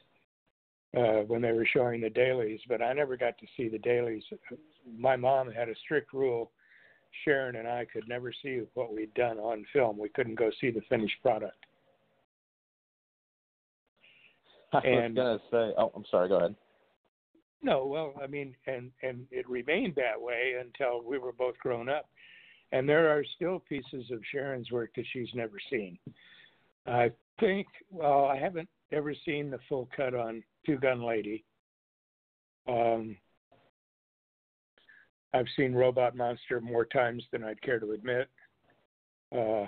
uh, 0.96 1.22
when 1.26 1.40
they 1.42 1.52
were 1.52 1.66
showing 1.72 2.00
the 2.00 2.10
dailies, 2.10 2.60
but 2.68 2.82
I 2.82 2.92
never 2.92 3.16
got 3.16 3.36
to 3.38 3.46
see 3.56 3.68
the 3.68 3.78
dailies. 3.78 4.22
My 4.98 5.16
mom 5.16 5.50
had 5.50 5.68
a 5.68 5.74
strict 5.84 6.12
rule. 6.12 6.50
Sharyn 7.26 7.58
and 7.58 7.68
I 7.68 7.84
could 7.92 8.08
never 8.08 8.32
see 8.42 8.62
what 8.72 8.90
we'd 8.94 9.12
done 9.12 9.38
on 9.38 9.66
film. 9.72 9.98
We 9.98 10.08
couldn't 10.10 10.36
go 10.38 10.50
see 10.62 10.70
the 10.70 10.80
finished 10.88 11.16
product. 11.20 11.58
I 14.72 14.78
And- 14.78 15.16
was 15.16 15.40
gonna 15.50 15.68
say. 15.70 15.74
Oh, 15.78 15.92
I'm 15.94 16.04
sorry. 16.10 16.28
Go 16.28 16.36
ahead. 16.36 16.54
No, 17.62 17.86
well, 17.86 18.14
I 18.22 18.26
mean, 18.26 18.54
and 18.66 18.90
and 19.02 19.26
it 19.30 19.48
remained 19.48 19.94
that 19.96 20.20
way 20.20 20.54
until 20.60 21.02
we 21.02 21.18
were 21.18 21.32
both 21.32 21.56
grown 21.58 21.88
up. 21.88 22.08
And 22.72 22.88
there 22.88 23.10
are 23.10 23.24
still 23.36 23.60
pieces 23.60 24.10
of 24.10 24.20
Sharyn's 24.34 24.70
work 24.70 24.90
that 24.96 25.04
she's 25.12 25.28
never 25.34 25.58
seen. 25.70 25.98
I 26.86 27.10
think, 27.38 27.66
well, 27.90 28.24
I 28.24 28.36
haven't 28.38 28.68
ever 28.90 29.14
seen 29.26 29.50
the 29.50 29.58
full 29.68 29.88
cut 29.94 30.14
on 30.14 30.42
Two 30.64 30.78
Gun 30.78 31.02
Lady. 31.02 31.44
Um, 32.66 33.16
I've 35.34 35.46
seen 35.56 35.74
Robot 35.74 36.16
Monster 36.16 36.60
more 36.60 36.84
times 36.84 37.22
than 37.30 37.44
I'd 37.44 37.60
care 37.62 37.78
to 37.78 37.92
admit. 37.92 38.28
Uh, 39.32 39.66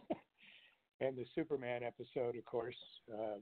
and 1.00 1.16
the 1.16 1.26
Superman 1.34 1.82
episode, 1.82 2.36
of 2.36 2.44
course. 2.44 2.76
Uh, 3.12 3.38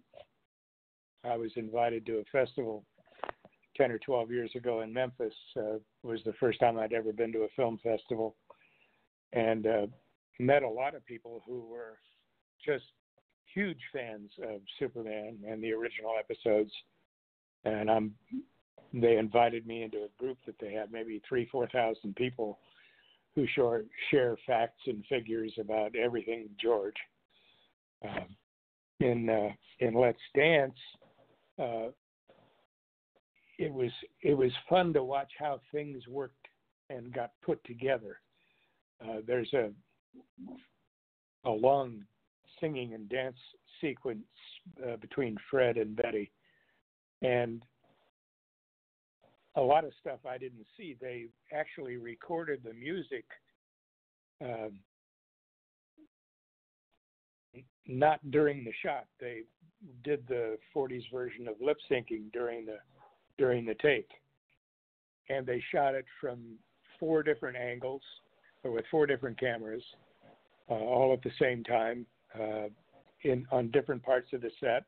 I 1.26 1.36
was 1.36 1.50
invited 1.56 2.04
to 2.06 2.18
a 2.18 2.24
festival 2.30 2.84
10 3.76 3.90
or 3.90 3.98
12 3.98 4.30
years 4.30 4.50
ago 4.54 4.80
in 4.80 4.92
Memphis. 4.92 5.34
Uh, 5.56 5.78
was 6.02 6.20
the 6.24 6.32
first 6.34 6.60
time 6.60 6.78
I'd 6.78 6.92
ever 6.92 7.12
been 7.12 7.32
to 7.32 7.42
a 7.42 7.48
film 7.56 7.78
festival. 7.82 8.36
And 9.32 9.66
uh, 9.66 9.86
met 10.38 10.62
a 10.62 10.68
lot 10.68 10.94
of 10.94 11.04
people 11.06 11.42
who 11.46 11.66
were 11.66 11.98
just 12.64 12.84
huge 13.52 13.80
fans 13.92 14.30
of 14.42 14.60
Superman 14.78 15.38
and 15.48 15.62
the 15.62 15.72
original 15.72 16.12
episodes. 16.18 16.72
And 17.64 17.90
I'm 17.90 18.14
they 18.92 19.16
invited 19.16 19.66
me 19.66 19.82
into 19.82 20.04
a 20.04 20.22
group 20.22 20.38
that 20.46 20.54
they 20.60 20.72
had 20.72 20.92
maybe 20.92 21.20
three, 21.28 21.48
four 21.50 21.66
thousand 21.68 22.14
people 22.14 22.58
who 23.34 23.44
share, 23.54 23.82
share 24.10 24.36
facts 24.46 24.82
and 24.86 25.04
figures 25.08 25.52
about 25.60 25.96
everything 25.96 26.48
George. 26.60 26.94
Um, 28.04 28.36
in 29.00 29.28
uh, 29.28 29.48
in 29.80 29.94
Let's 29.94 30.18
Dance, 30.36 30.78
uh, 31.58 31.88
it 33.58 33.72
was 33.72 33.90
it 34.22 34.34
was 34.34 34.50
fun 34.68 34.92
to 34.92 35.02
watch 35.02 35.30
how 35.38 35.60
things 35.72 36.06
worked 36.08 36.48
and 36.90 37.12
got 37.12 37.30
put 37.42 37.62
together. 37.64 38.20
Uh, 39.02 39.18
there's 39.26 39.52
a 39.52 39.70
a 41.44 41.50
long 41.50 42.02
singing 42.60 42.94
and 42.94 43.08
dance 43.08 43.36
sequence 43.80 44.24
uh, 44.86 44.96
between 44.96 45.36
Fred 45.50 45.76
and 45.76 45.96
Betty, 45.96 46.30
and 47.22 47.62
a 49.56 49.60
lot 49.60 49.84
of 49.84 49.92
stuff 50.00 50.20
I 50.28 50.38
didn't 50.38 50.66
see. 50.76 50.96
They 51.00 51.26
actually 51.52 51.96
recorded 51.96 52.62
the 52.64 52.74
music 52.74 53.24
um, 54.40 54.72
not 57.86 58.18
during 58.30 58.64
the 58.64 58.72
shot. 58.82 59.06
They 59.20 59.42
did 60.02 60.26
the 60.26 60.56
40s 60.74 61.04
version 61.12 61.46
of 61.46 61.54
lip 61.60 61.76
syncing 61.90 62.32
during 62.32 62.66
the 62.66 62.78
during 63.38 63.64
the 63.64 63.74
take, 63.74 64.08
and 65.28 65.46
they 65.46 65.62
shot 65.72 65.94
it 65.94 66.04
from 66.20 66.54
four 66.98 67.22
different 67.22 67.56
angles 67.56 68.02
or 68.62 68.70
with 68.70 68.84
four 68.90 69.06
different 69.06 69.38
cameras, 69.38 69.82
uh, 70.70 70.74
all 70.74 71.12
at 71.12 71.22
the 71.22 71.30
same 71.40 71.62
time, 71.64 72.06
uh, 72.38 72.68
in 73.22 73.46
on 73.50 73.70
different 73.70 74.02
parts 74.02 74.28
of 74.32 74.40
the 74.40 74.50
set, 74.60 74.84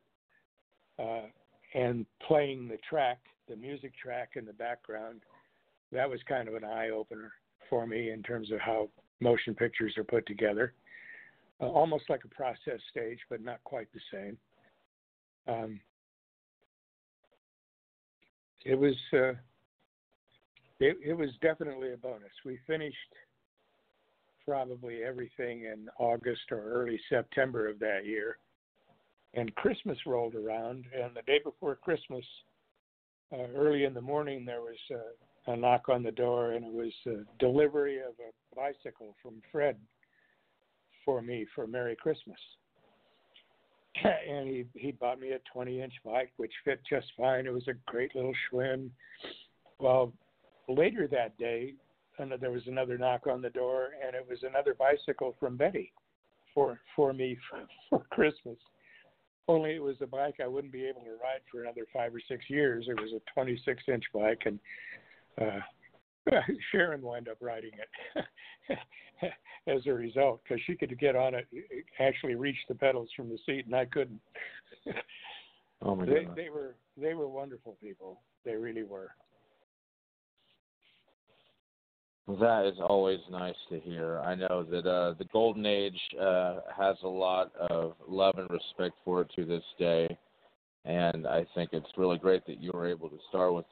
uh, 0.98 1.26
and 1.74 2.06
playing 2.26 2.68
the 2.68 2.78
track 2.88 3.18
the 3.48 3.56
music 3.56 3.92
track 3.96 4.30
in 4.36 4.44
the 4.44 4.52
background, 4.52 5.20
that 5.92 6.08
was 6.08 6.20
kind 6.28 6.48
of 6.48 6.54
an 6.54 6.64
eye 6.64 6.90
opener 6.90 7.32
for 7.70 7.86
me 7.86 8.10
in 8.10 8.22
terms 8.22 8.50
of 8.50 8.58
how 8.60 8.88
motion 9.20 9.54
pictures 9.54 9.94
are 9.96 10.04
put 10.04 10.26
together. 10.26 10.74
Uh, 11.60 11.66
almost 11.66 12.04
like 12.10 12.22
a 12.24 12.34
process 12.34 12.80
stage, 12.90 13.18
but 13.30 13.40
not 13.40 13.62
quite 13.64 13.88
the 13.94 14.00
same. 14.12 14.36
Um, 15.48 15.80
it 18.66 18.78
was 18.78 18.94
uh, 19.12 19.32
it, 20.80 20.96
it 21.04 21.16
was 21.16 21.30
definitely 21.40 21.92
a 21.92 21.96
bonus. 21.96 22.32
We 22.44 22.58
finished 22.66 22.96
probably 24.44 25.02
everything 25.02 25.62
in 25.62 25.88
August 25.98 26.42
or 26.50 26.62
early 26.62 27.00
September 27.08 27.68
of 27.68 27.78
that 27.78 28.04
year, 28.04 28.38
and 29.34 29.54
Christmas 29.54 29.98
rolled 30.06 30.34
around, 30.34 30.84
and 30.94 31.14
the 31.14 31.22
day 31.22 31.40
before 31.42 31.76
Christmas, 31.76 32.24
uh, 33.32 33.46
early 33.56 33.84
in 33.84 33.94
the 33.94 34.00
morning 34.00 34.44
there 34.44 34.60
was 34.60 34.76
a 35.46 35.56
knock 35.56 35.88
on 35.88 36.02
the 36.02 36.10
door, 36.10 36.52
and 36.52 36.64
it 36.64 36.72
was 36.72 36.92
a 37.06 37.24
delivery 37.38 37.98
of 37.98 38.14
a 38.18 38.54
bicycle 38.54 39.14
from 39.22 39.40
Fred 39.52 39.76
for 41.04 41.22
me 41.22 41.46
for 41.54 41.66
Merry 41.66 41.94
Christmas. 41.94 42.38
and 44.04 44.48
he 44.48 44.64
he 44.74 44.92
bought 44.92 45.20
me 45.20 45.32
a 45.32 45.38
20 45.52 45.82
inch 45.82 45.94
bike, 46.04 46.32
which 46.36 46.52
fit 46.64 46.80
just 46.88 47.06
fine. 47.16 47.46
It 47.46 47.52
was 47.52 47.68
a 47.68 47.74
great 47.90 48.14
little 48.14 48.34
Schwinn. 48.50 48.90
Well, 49.78 50.12
later 50.68 51.06
that 51.08 51.36
day, 51.38 51.74
there 52.40 52.50
was 52.50 52.66
another 52.66 52.98
knock 52.98 53.26
on 53.26 53.42
the 53.42 53.50
door, 53.50 53.90
and 54.04 54.14
it 54.14 54.26
was 54.28 54.38
another 54.42 54.74
bicycle 54.74 55.34
from 55.38 55.56
Betty 55.56 55.92
for 56.54 56.80
for 56.94 57.12
me 57.12 57.36
for, 57.50 57.66
for 57.90 58.04
Christmas. 58.10 58.56
Only 59.48 59.76
it 59.76 59.82
was 59.82 59.96
a 60.00 60.06
bike 60.06 60.36
I 60.42 60.48
wouldn't 60.48 60.72
be 60.72 60.86
able 60.86 61.02
to 61.02 61.10
ride 61.22 61.42
for 61.50 61.62
another 61.62 61.86
five 61.92 62.12
or 62.12 62.20
six 62.26 62.50
years. 62.50 62.86
It 62.88 63.00
was 63.00 63.12
a 63.12 63.20
26 63.32 63.80
inch 63.86 64.04
bike, 64.12 64.42
and 64.44 64.58
uh, 65.40 65.60
Sharyn 66.74 67.00
wound 67.00 67.28
up 67.28 67.38
riding 67.40 67.70
it 67.74 68.78
as 69.66 69.86
a 69.86 69.92
result 69.92 70.40
because 70.42 70.62
she 70.66 70.74
could 70.74 70.98
get 70.98 71.16
on 71.16 71.34
it, 71.34 71.46
actually 72.00 72.34
reach 72.34 72.56
the 72.68 72.74
pedals 72.74 73.08
from 73.16 73.28
the 73.28 73.38
seat, 73.46 73.66
and 73.66 73.74
I 73.74 73.84
couldn't. 73.86 74.20
oh 75.82 75.94
my 75.94 76.04
they, 76.04 76.26
they 76.34 76.50
were 76.50 76.76
they 76.96 77.14
were 77.14 77.28
wonderful 77.28 77.76
people. 77.80 78.20
They 78.44 78.54
really 78.54 78.84
were. 78.84 79.10
That 82.28 82.66
is 82.66 82.78
always 82.80 83.20
nice 83.30 83.54
to 83.70 83.78
hear. 83.78 84.18
I 84.18 84.34
know 84.34 84.64
that 84.68 84.84
uh, 84.84 85.14
the 85.16 85.26
Golden 85.32 85.64
Age 85.64 86.00
uh, 86.20 86.56
has 86.76 86.96
a 87.04 87.08
lot 87.08 87.52
of 87.70 87.94
love 88.08 88.34
and 88.38 88.50
respect 88.50 88.96
for 89.04 89.20
it 89.22 89.30
to 89.36 89.44
this 89.44 89.62
day, 89.78 90.18
and 90.84 91.24
I 91.24 91.46
think 91.54 91.70
it's 91.72 91.86
really 91.96 92.18
great 92.18 92.44
that 92.46 92.60
you 92.60 92.72
were 92.74 92.88
able 92.88 93.08
to 93.10 93.18
start 93.28 93.54
with 93.54 93.64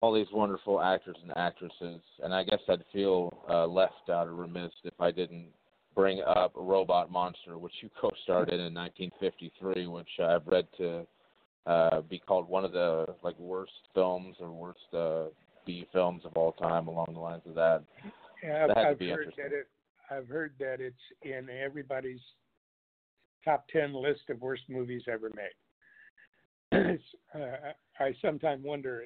all 0.00 0.14
these 0.14 0.26
wonderful 0.32 0.80
actors 0.80 1.16
and 1.22 1.32
actresses. 1.36 2.00
And 2.22 2.34
I 2.34 2.44
guess 2.44 2.60
I'd 2.68 2.84
feel 2.92 3.32
uh, 3.48 3.66
left 3.66 4.08
out 4.10 4.26
or 4.26 4.34
remiss 4.34 4.72
if 4.84 4.94
I 4.98 5.10
didn't 5.10 5.48
bring 5.94 6.22
up 6.22 6.52
Robot 6.54 7.10
Monster, 7.10 7.58
which 7.58 7.74
you 7.82 7.90
co-starred 8.00 8.48
in 8.48 8.60
in 8.60 8.74
1953, 8.74 9.86
which 9.86 10.08
I've 10.20 10.46
read 10.46 10.66
to 10.78 11.06
uh, 11.66 12.00
be 12.02 12.18
called 12.18 12.48
one 12.48 12.64
of 12.64 12.72
the 12.72 13.06
like 13.22 13.38
worst 13.38 13.72
films 13.94 14.36
or 14.40 14.50
worst 14.50 14.94
uh, 14.94 15.30
B 15.66 15.86
films 15.92 16.22
of 16.24 16.32
all 16.34 16.52
time 16.52 16.88
along 16.88 17.08
the 17.12 17.20
lines 17.20 17.42
of 17.46 17.54
that. 17.54 17.82
Yeah, 18.42 18.66
that 18.68 18.78
I've, 18.78 18.98
heard 18.98 19.32
that 19.36 19.52
it. 19.52 19.68
I've 20.10 20.28
heard 20.28 20.54
that 20.58 20.80
it's 20.80 20.96
in 21.22 21.48
everybody's 21.50 22.20
top 23.44 23.66
ten 23.70 23.92
list 23.92 24.22
of 24.30 24.40
worst 24.40 24.62
movies 24.68 25.02
ever 25.06 25.30
made. 25.36 26.98
uh, 27.34 27.38
I 27.98 28.14
sometimes 28.22 28.64
wonder 28.64 29.04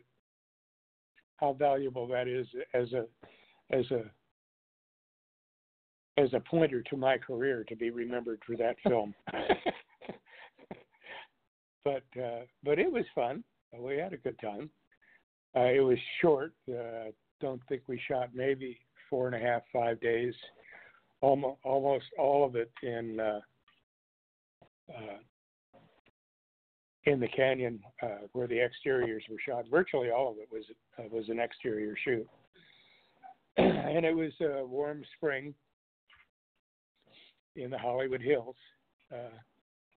how 1.44 1.52
valuable 1.52 2.06
that 2.06 2.26
is 2.26 2.46
as 2.72 2.90
a 2.92 3.04
as 3.70 3.84
a 3.90 4.04
as 6.20 6.32
a 6.32 6.40
pointer 6.40 6.80
to 6.82 6.96
my 6.96 7.18
career 7.18 7.64
to 7.68 7.76
be 7.76 7.90
remembered 7.90 8.40
for 8.46 8.56
that 8.56 8.76
film. 8.88 9.14
but 11.84 12.04
uh, 12.22 12.44
but 12.62 12.78
it 12.78 12.90
was 12.90 13.04
fun. 13.14 13.44
We 13.78 13.98
had 13.98 14.12
a 14.12 14.18
good 14.18 14.38
time. 14.40 14.70
Uh, 15.56 15.70
it 15.70 15.80
was 15.80 15.98
short. 16.20 16.54
Uh, 16.68 17.10
don't 17.40 17.60
think 17.68 17.82
we 17.88 18.00
shot 18.08 18.30
maybe 18.32 18.78
four 19.10 19.26
and 19.26 19.36
a 19.36 19.38
half, 19.38 19.62
five 19.72 20.00
days. 20.00 20.34
Almost, 21.20 21.58
almost 21.64 22.04
all 22.18 22.44
of 22.44 22.54
it 22.54 22.70
in 22.82 23.18
uh, 23.20 23.40
uh, 24.90 25.18
in 27.06 27.20
the 27.20 27.28
canyon 27.28 27.80
uh, 28.02 28.26
where 28.32 28.46
the 28.46 28.60
exteriors 28.60 29.22
were 29.30 29.38
shot. 29.44 29.64
Virtually 29.70 30.10
all 30.10 30.30
of 30.30 30.38
it 30.38 30.48
was 30.50 30.64
uh, 30.98 31.02
was 31.10 31.28
an 31.28 31.38
exterior 31.38 31.94
shoot, 32.04 32.26
and 33.56 34.04
it 34.04 34.16
was 34.16 34.32
a 34.40 34.64
warm 34.64 35.02
spring 35.16 35.54
in 37.56 37.70
the 37.70 37.78
Hollywood 37.78 38.22
Hills. 38.22 38.56
Uh, 39.12 39.36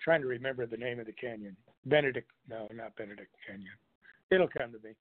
trying 0.02 0.20
to 0.20 0.26
remember 0.26 0.66
the 0.66 0.76
name 0.76 1.00
of 1.00 1.06
the 1.06 1.12
canyon. 1.12 1.56
Benedict? 1.86 2.30
No, 2.48 2.68
not 2.74 2.94
Benedict 2.96 3.30
Canyon. 3.46 3.72
It'll 4.30 4.48
come 4.48 4.72
to 4.72 4.78
me 4.86 4.94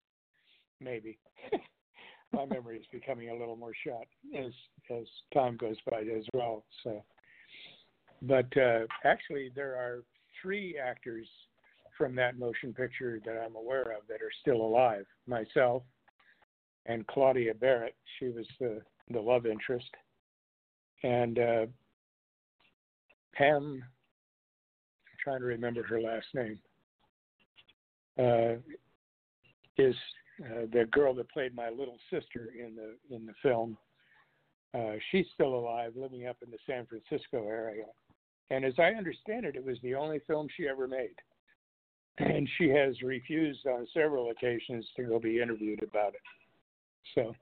maybe. 0.81 1.19
My 2.33 2.47
memory 2.47 2.79
is 2.79 2.87
becoming 2.93 3.31
a 3.31 3.35
little 3.35 3.57
more 3.57 3.73
shot 3.87 4.07
as 4.37 4.53
as 4.91 5.05
time 5.33 5.57
goes 5.57 5.77
by 5.91 6.01
as 6.01 6.25
well. 6.35 6.65
So, 6.83 7.03
but 8.23 8.47
uh, 8.57 8.81
actually, 9.05 9.53
there 9.55 9.77
are 9.77 10.03
three 10.43 10.77
actors 10.77 11.27
from 11.97 12.15
that 12.17 12.39
motion 12.39 12.73
picture 12.73 13.21
that 13.25 13.43
I'm 13.45 13.57
aware 13.57 13.83
of 13.93 14.07
that 14.09 14.23
are 14.23 14.33
still 14.41 14.63
alive. 14.63 15.07
Myself 15.27 15.83
and 16.87 17.07
Claudia 17.07 17.55
Barrett. 17.55 17.95
She 18.19 18.27
was 18.27 18.47
the 18.61 18.81
the 19.11 19.21
love 19.21 19.47
interest, 19.47 19.91
and 21.03 21.39
uh, 21.39 21.67
Pam. 23.35 23.83
I'm 23.83 25.19
trying 25.23 25.41
to 25.41 25.47
remember 25.47 25.83
her 25.83 26.01
last 26.01 26.27
name. 26.35 26.59
Uh, 28.19 28.57
is 29.77 29.97
uh, 30.45 30.67
the 30.73 30.85
girl 30.93 31.15
that 31.15 31.31
played 31.31 31.55
my 31.55 31.69
little 31.69 31.99
sister 32.11 32.51
in 32.59 32.77
the 32.77 33.15
in 33.15 33.27
the 33.27 33.33
film, 33.43 33.77
uh, 34.75 34.93
she's 35.11 35.27
still 35.35 35.55
alive, 35.55 35.93
living 35.97 36.27
up 36.27 36.37
in 36.45 36.51
the 36.51 36.59
San 36.67 36.87
Francisco 36.87 37.49
area. 37.49 37.87
And 38.51 38.65
as 38.65 38.75
I 38.79 38.97
understand 38.97 39.47
it, 39.47 39.57
it 39.57 39.65
was 39.65 39.79
the 39.83 39.95
only 39.95 40.21
film 40.27 40.49
she 40.55 40.69
ever 40.69 40.87
made. 40.87 41.15
And 42.19 42.49
she 42.59 42.69
has 42.69 43.01
refused 43.03 43.67
on 43.67 43.87
several 43.93 44.31
occasions 44.31 44.87
to 44.97 45.03
go 45.03 45.19
be 45.19 45.41
interviewed 45.41 45.83
about 45.83 46.15
it. 46.15 46.21
So. 47.15 47.35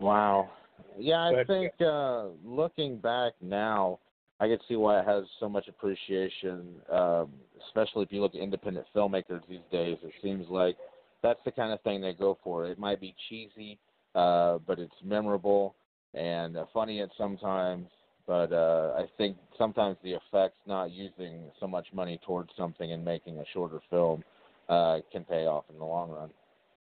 Wow. 0.00 0.50
Yeah, 0.98 1.20
I 1.20 1.32
But- 1.32 1.46
think 1.46 1.72
uh, 1.80 2.28
looking 2.44 2.98
back 2.98 3.32
now, 3.40 3.98
I 4.40 4.46
can 4.46 4.58
see 4.68 4.76
why 4.76 5.00
it 5.00 5.06
has 5.06 5.24
so 5.40 5.48
much 5.48 5.66
appreciation, 5.66 6.80
um, 6.90 7.32
especially 7.66 8.04
if 8.04 8.12
you 8.12 8.20
look 8.20 8.34
at 8.34 8.40
independent 8.40 8.86
filmmakers 8.94 9.44
these 9.48 9.64
days. 9.72 9.98
It 10.02 10.12
seems 10.22 10.48
like 10.48 10.76
that's 11.22 11.40
the 11.44 11.50
kind 11.50 11.72
of 11.72 11.80
thing 11.82 12.00
they 12.00 12.12
go 12.12 12.38
for. 12.44 12.66
It 12.66 12.78
might 12.78 13.00
be 13.00 13.16
cheesy, 13.28 13.78
uh, 14.14 14.58
but 14.58 14.78
it's 14.78 14.94
memorable 15.02 15.74
and 16.14 16.56
uh, 16.56 16.66
funny 16.72 17.00
at 17.00 17.08
sometimes. 17.18 17.88
But 18.28 18.52
uh, 18.52 18.92
I 18.98 19.06
think 19.16 19.38
sometimes 19.56 19.96
the 20.04 20.12
effects, 20.12 20.58
not 20.66 20.90
using 20.90 21.50
so 21.58 21.66
much 21.66 21.86
money 21.94 22.20
towards 22.26 22.50
something 22.58 22.92
and 22.92 23.02
making 23.02 23.38
a 23.38 23.44
shorter 23.54 23.80
film, 23.88 24.22
uh, 24.68 24.98
can 25.10 25.24
pay 25.24 25.46
off 25.46 25.64
in 25.70 25.78
the 25.78 25.84
long 25.84 26.10
run. 26.10 26.28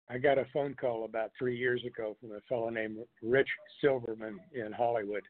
I 0.09 0.19
got 0.19 0.39
a 0.39 0.47
phone 0.53 0.75
call 0.81 1.05
about 1.05 1.33
three 1.37 1.57
years 1.57 1.83
ago 1.85 2.17
from 2.21 2.31
a 2.31 2.41
fellow 2.49 2.69
named 2.71 2.99
Rich 3.21 3.49
Silverman 3.81 4.39
in 4.55 4.73
Hollywood, 4.73 5.25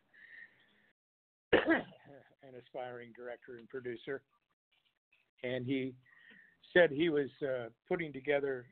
an 1.54 2.52
aspiring 2.62 3.12
director 3.16 3.56
and 3.58 3.66
producer. 3.70 4.20
And 5.42 5.64
he 5.64 5.94
said 6.74 6.90
he 6.90 7.08
was 7.08 7.30
uh, 7.42 7.68
putting 7.88 8.12
together 8.12 8.66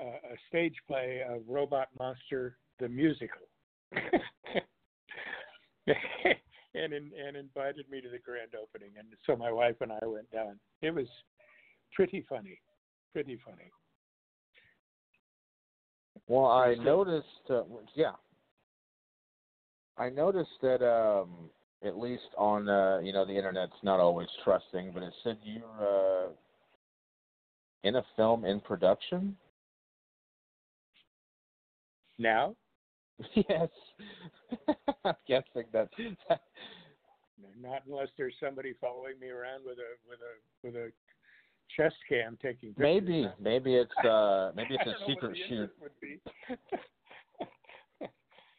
uh, 0.00 0.04
a 0.04 0.36
stage 0.48 0.76
play 0.88 1.20
of 1.28 1.42
Robot 1.46 1.88
Monster 1.98 2.56
the 2.78 2.88
musical. 2.88 3.46
and 6.74 6.92
in, 6.92 7.10
and 7.26 7.36
invited 7.36 7.88
me 7.90 8.00
to 8.00 8.08
the 8.08 8.18
grand 8.18 8.50
opening 8.60 8.90
and 8.98 9.08
so 9.26 9.36
my 9.36 9.50
wife 9.52 9.76
and 9.80 9.92
I 9.92 10.06
went 10.06 10.30
down. 10.30 10.58
It 10.82 10.94
was 10.94 11.06
pretty 11.94 12.24
funny. 12.28 12.58
Pretty 13.12 13.38
funny. 13.44 13.70
Well, 16.28 16.46
I 16.46 16.74
So- 16.76 16.82
noticed, 16.82 17.50
uh, 17.50 17.64
yeah, 17.94 18.12
I 19.96 20.08
noticed 20.10 20.60
that 20.62 20.82
um, 20.86 21.50
at 21.82 21.98
least 21.98 22.28
on 22.38 22.68
uh, 22.68 23.00
you 23.02 23.12
know 23.12 23.24
the 23.24 23.32
internet's 23.36 23.72
not 23.82 23.98
always 24.00 24.28
trusting, 24.44 24.92
but 24.92 25.02
it 25.02 25.12
said 25.24 25.38
you're 25.42 26.26
uh, 26.26 26.28
in 27.82 27.96
a 27.96 28.02
film 28.16 28.44
in 28.44 28.60
production. 28.60 29.36
Now 32.18 32.54
yes, 33.34 33.68
I'm 35.04 35.14
guessing 35.26 35.64
that. 35.72 35.88
Not 37.60 37.82
unless 37.88 38.08
there's 38.16 38.34
somebody 38.42 38.74
following 38.80 39.18
me 39.20 39.28
around 39.28 39.64
with 39.64 39.78
a 39.78 39.96
with 40.08 40.18
a 40.20 40.66
with 40.66 40.74
a 40.76 40.92
chest 41.76 41.96
cam 42.08 42.38
taking 42.42 42.70
pictures. 42.70 42.78
maybe, 42.78 43.28
maybe 43.40 43.74
it's 43.76 44.04
uh, 44.04 44.52
maybe 44.54 44.74
it's 44.74 44.82
a 44.82 44.90
don't 44.92 45.00
know 45.00 45.06
what 45.06 45.14
secret 45.14 45.38
shoot. 45.48 45.52
interest 45.52 45.72
Would 45.80 46.00
be. 46.00 46.20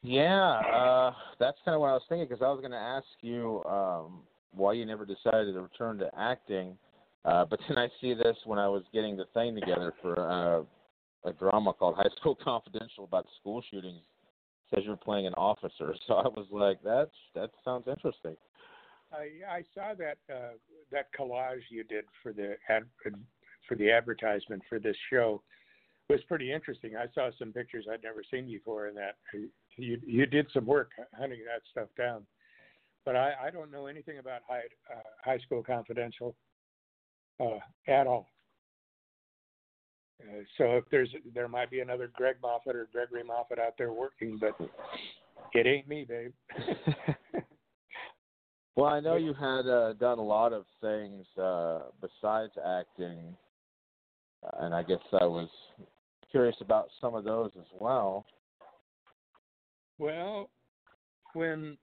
Yeah, 0.03 0.59
uh, 0.73 1.13
that's 1.39 1.57
kind 1.63 1.75
of 1.75 1.81
what 1.81 1.89
I 1.89 1.93
was 1.93 2.01
thinking 2.09 2.27
because 2.27 2.41
I 2.41 2.49
was 2.49 2.59
going 2.59 2.71
to 2.71 2.77
ask 2.77 3.05
you 3.21 3.63
um, 3.65 4.21
why 4.51 4.73
you 4.73 4.85
never 4.85 5.05
decided 5.05 5.53
to 5.53 5.61
return 5.61 5.99
to 5.99 6.09
acting, 6.17 6.75
uh, 7.23 7.45
but 7.45 7.59
then 7.67 7.77
I 7.77 7.87
see 8.01 8.15
this 8.15 8.35
when 8.45 8.57
I 8.57 8.67
was 8.67 8.83
getting 8.93 9.15
the 9.15 9.25
thing 9.35 9.53
together 9.53 9.93
for 10.01 10.19
uh, 10.19 11.29
a 11.29 11.33
drama 11.33 11.73
called 11.73 11.95
High 11.95 12.09
School 12.19 12.35
Confidential 12.43 13.03
about 13.03 13.27
school 13.39 13.63
shootings. 13.69 14.01
Says 14.73 14.83
you're 14.85 14.95
playing 14.95 15.27
an 15.27 15.33
officer, 15.33 15.95
so 16.07 16.13
I 16.15 16.27
was 16.27 16.47
like, 16.51 16.79
that's 16.83 17.15
that 17.35 17.51
sounds 17.63 17.87
interesting. 17.87 18.35
I 19.11 19.57
I 19.57 19.63
saw 19.73 19.93
that 19.95 20.17
uh, 20.33 20.53
that 20.91 21.07
collage 21.17 21.63
you 21.69 21.83
did 21.83 22.05
for 22.23 22.33
the 22.33 22.55
ad, 22.69 22.83
for 23.67 23.75
the 23.75 23.91
advertisement 23.91 24.61
for 24.69 24.79
this 24.79 24.95
show 25.09 25.41
was 26.09 26.21
pretty 26.27 26.51
interesting. 26.51 26.95
I 26.97 27.05
saw 27.13 27.29
some 27.39 27.53
pictures 27.53 27.85
I'd 27.91 28.03
never 28.03 28.21
seen 28.29 28.45
before 28.45 28.87
in 28.87 28.95
that. 28.95 29.15
You 29.77 29.99
you 30.05 30.25
did 30.25 30.47
some 30.53 30.65
work 30.65 30.91
hunting 31.17 31.39
that 31.45 31.61
stuff 31.71 31.89
down, 31.97 32.25
but 33.05 33.15
I 33.15 33.33
I 33.45 33.49
don't 33.49 33.71
know 33.71 33.87
anything 33.87 34.19
about 34.19 34.41
high 34.47 34.63
uh, 34.93 35.01
High 35.23 35.39
School 35.39 35.63
Confidential 35.63 36.35
uh, 37.39 37.59
at 37.87 38.07
all. 38.07 38.27
Uh, 40.21 40.43
so 40.57 40.77
if 40.77 40.83
there's 40.91 41.13
there 41.33 41.47
might 41.47 41.71
be 41.71 41.79
another 41.79 42.11
Greg 42.15 42.35
Moffett 42.43 42.75
or 42.75 42.87
Gregory 42.91 43.23
Moffett 43.23 43.59
out 43.59 43.73
there 43.77 43.91
working, 43.91 44.39
but 44.39 44.55
it 45.53 45.65
ain't 45.65 45.87
me, 45.87 46.05
babe. 46.07 46.31
Well, 48.75 48.89
I 48.89 48.99
know 49.01 49.17
you 49.17 49.33
had 49.33 49.67
uh, 49.67 49.93
done 49.93 50.17
a 50.17 50.23
lot 50.23 50.53
of 50.53 50.65
things 50.79 51.25
uh, 51.37 51.81
besides 51.99 52.53
acting, 52.65 53.35
uh, 54.43 54.65
and 54.65 54.73
I 54.73 54.81
guess 54.81 54.99
I 55.11 55.25
was 55.25 55.49
curious 56.31 56.55
about 56.61 56.87
some 57.01 57.13
of 57.13 57.25
those 57.25 57.51
as 57.59 57.65
well. 57.79 58.25
Well, 59.99 60.49
when 61.33 61.77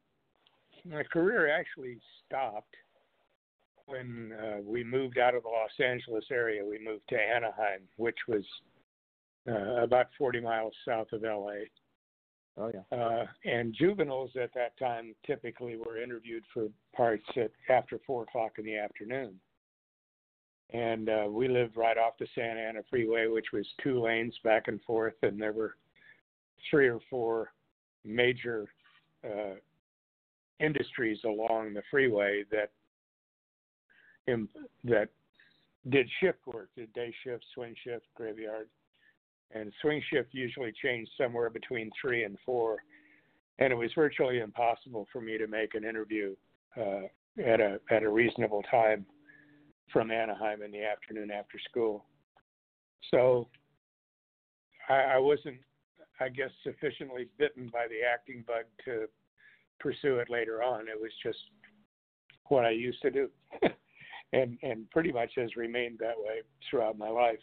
my 0.85 1.03
career 1.03 1.55
actually 1.55 1.99
stopped, 2.27 2.75
when 3.89 4.33
uh, 4.39 4.59
we 4.63 4.85
moved 4.85 5.19
out 5.19 5.35
of 5.35 5.43
the 5.43 5.49
Los 5.49 5.71
Angeles 5.83 6.25
area, 6.31 6.65
we 6.65 6.79
moved 6.79 7.09
to 7.09 7.17
Anaheim, 7.17 7.81
which 7.97 8.19
was 8.29 8.45
uh, 9.49 9.83
about 9.83 10.09
40 10.19 10.41
miles 10.41 10.75
south 10.87 11.09
of 11.13 11.23
LA. 11.23 11.65
Oh 12.59 12.71
yeah. 12.75 12.97
Uh, 12.97 13.27
and 13.45 13.75
juveniles 13.79 14.33
at 14.41 14.53
that 14.55 14.79
time 14.79 15.15
typically 15.27 15.77
were 15.77 16.03
interviewed 16.03 16.45
for 16.53 16.69
parts 16.95 17.25
at 17.37 17.51
after 17.71 18.01
four 18.07 18.25
o'clock 18.25 18.53
in 18.59 18.65
the 18.65 18.77
afternoon. 18.77 19.35
And 20.71 21.09
uh, 21.09 21.27
we 21.31 21.49
lived 21.49 21.77
right 21.77 21.97
off 21.97 22.19
the 22.19 22.27
Santa 22.35 22.61
Ana 22.61 22.81
Freeway, 22.91 23.27
which 23.29 23.47
was 23.53 23.67
two 23.83 24.03
lanes 24.03 24.35
back 24.45 24.69
and 24.69 24.83
forth, 24.83 25.15
and 25.23 25.41
there 25.41 25.53
were 25.53 25.77
three 26.71 26.89
or 26.89 27.01
four 27.09 27.53
major 28.05 28.67
uh, 29.25 29.55
industries 30.61 31.19
along 31.25 31.73
the 31.73 31.83
freeway 31.91 32.45
that 32.51 32.71
im- 34.29 34.49
that 34.85 35.09
did 35.89 36.09
shift 36.21 36.47
work, 36.47 36.69
did 36.77 36.93
day 36.93 37.13
shift, 37.25 37.45
swing 37.55 37.75
shift, 37.85 38.07
graveyard, 38.15 38.69
and 39.53 39.73
swing 39.81 40.03
shift 40.13 40.29
usually 40.33 40.73
changed 40.83 41.11
somewhere 41.17 41.51
between 41.51 41.91
three 42.01 42.25
and 42.25 42.37
four, 42.45 42.79
and 43.59 43.73
it 43.73 43.77
was 43.77 43.91
virtually 43.95 44.41
impossible 44.41 45.07
for 45.13 45.21
me 45.21 45.39
to 45.39 45.47
make 45.47 45.75
an 45.75 45.85
interview 45.85 46.35
uh, 46.77 47.03
at 47.45 47.61
a 47.61 47.81
at 47.91 48.03
a 48.03 48.09
reasonable 48.09 48.63
time 48.71 49.07
from 49.93 50.11
Anaheim 50.11 50.63
in 50.63 50.71
the 50.71 50.85
afternoon 50.85 51.31
after 51.31 51.59
school. 51.71 52.05
So 53.11 53.49
I, 54.89 55.15
I 55.15 55.19
wasn't, 55.19 55.59
I 56.21 56.29
guess, 56.29 56.51
sufficiently 56.63 57.29
bitten 57.39 57.71
by 57.73 57.87
the 57.89 58.01
acting 58.07 58.45
bug 58.47 58.65
to 58.85 59.07
pursue 59.81 60.17
it 60.17 60.29
later 60.29 60.63
on. 60.63 60.89
It 60.89 61.01
was 61.01 61.13
just 61.23 61.39
what 62.49 62.65
I 62.65 62.71
used 62.71 63.01
to 63.03 63.11
do, 63.11 63.29
and 64.33 64.59
and 64.63 64.91
pretty 64.91 65.13
much 65.13 65.33
has 65.37 65.57
remained 65.57 65.99
that 65.99 66.17
way 66.17 66.41
throughout 66.69 66.99
my 66.99 67.09
life. 67.09 67.39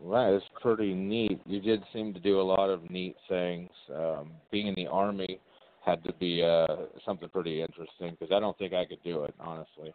Right, 0.00 0.32
it's 0.32 0.44
pretty 0.60 0.94
neat. 0.94 1.40
You 1.44 1.60
did 1.60 1.82
seem 1.92 2.14
to 2.14 2.20
do 2.20 2.40
a 2.40 2.42
lot 2.42 2.70
of 2.70 2.88
neat 2.88 3.16
things. 3.28 3.70
Um, 3.92 4.30
being 4.52 4.68
in 4.68 4.74
the 4.76 4.86
army 4.86 5.40
had 5.84 6.04
to 6.04 6.12
be 6.14 6.42
uh, 6.42 6.66
something 7.04 7.28
pretty 7.28 7.60
interesting 7.60 8.16
because 8.18 8.32
I 8.32 8.38
don't 8.38 8.56
think 8.58 8.74
I 8.74 8.84
could 8.84 9.02
do 9.02 9.24
it, 9.24 9.34
honestly. 9.40 9.92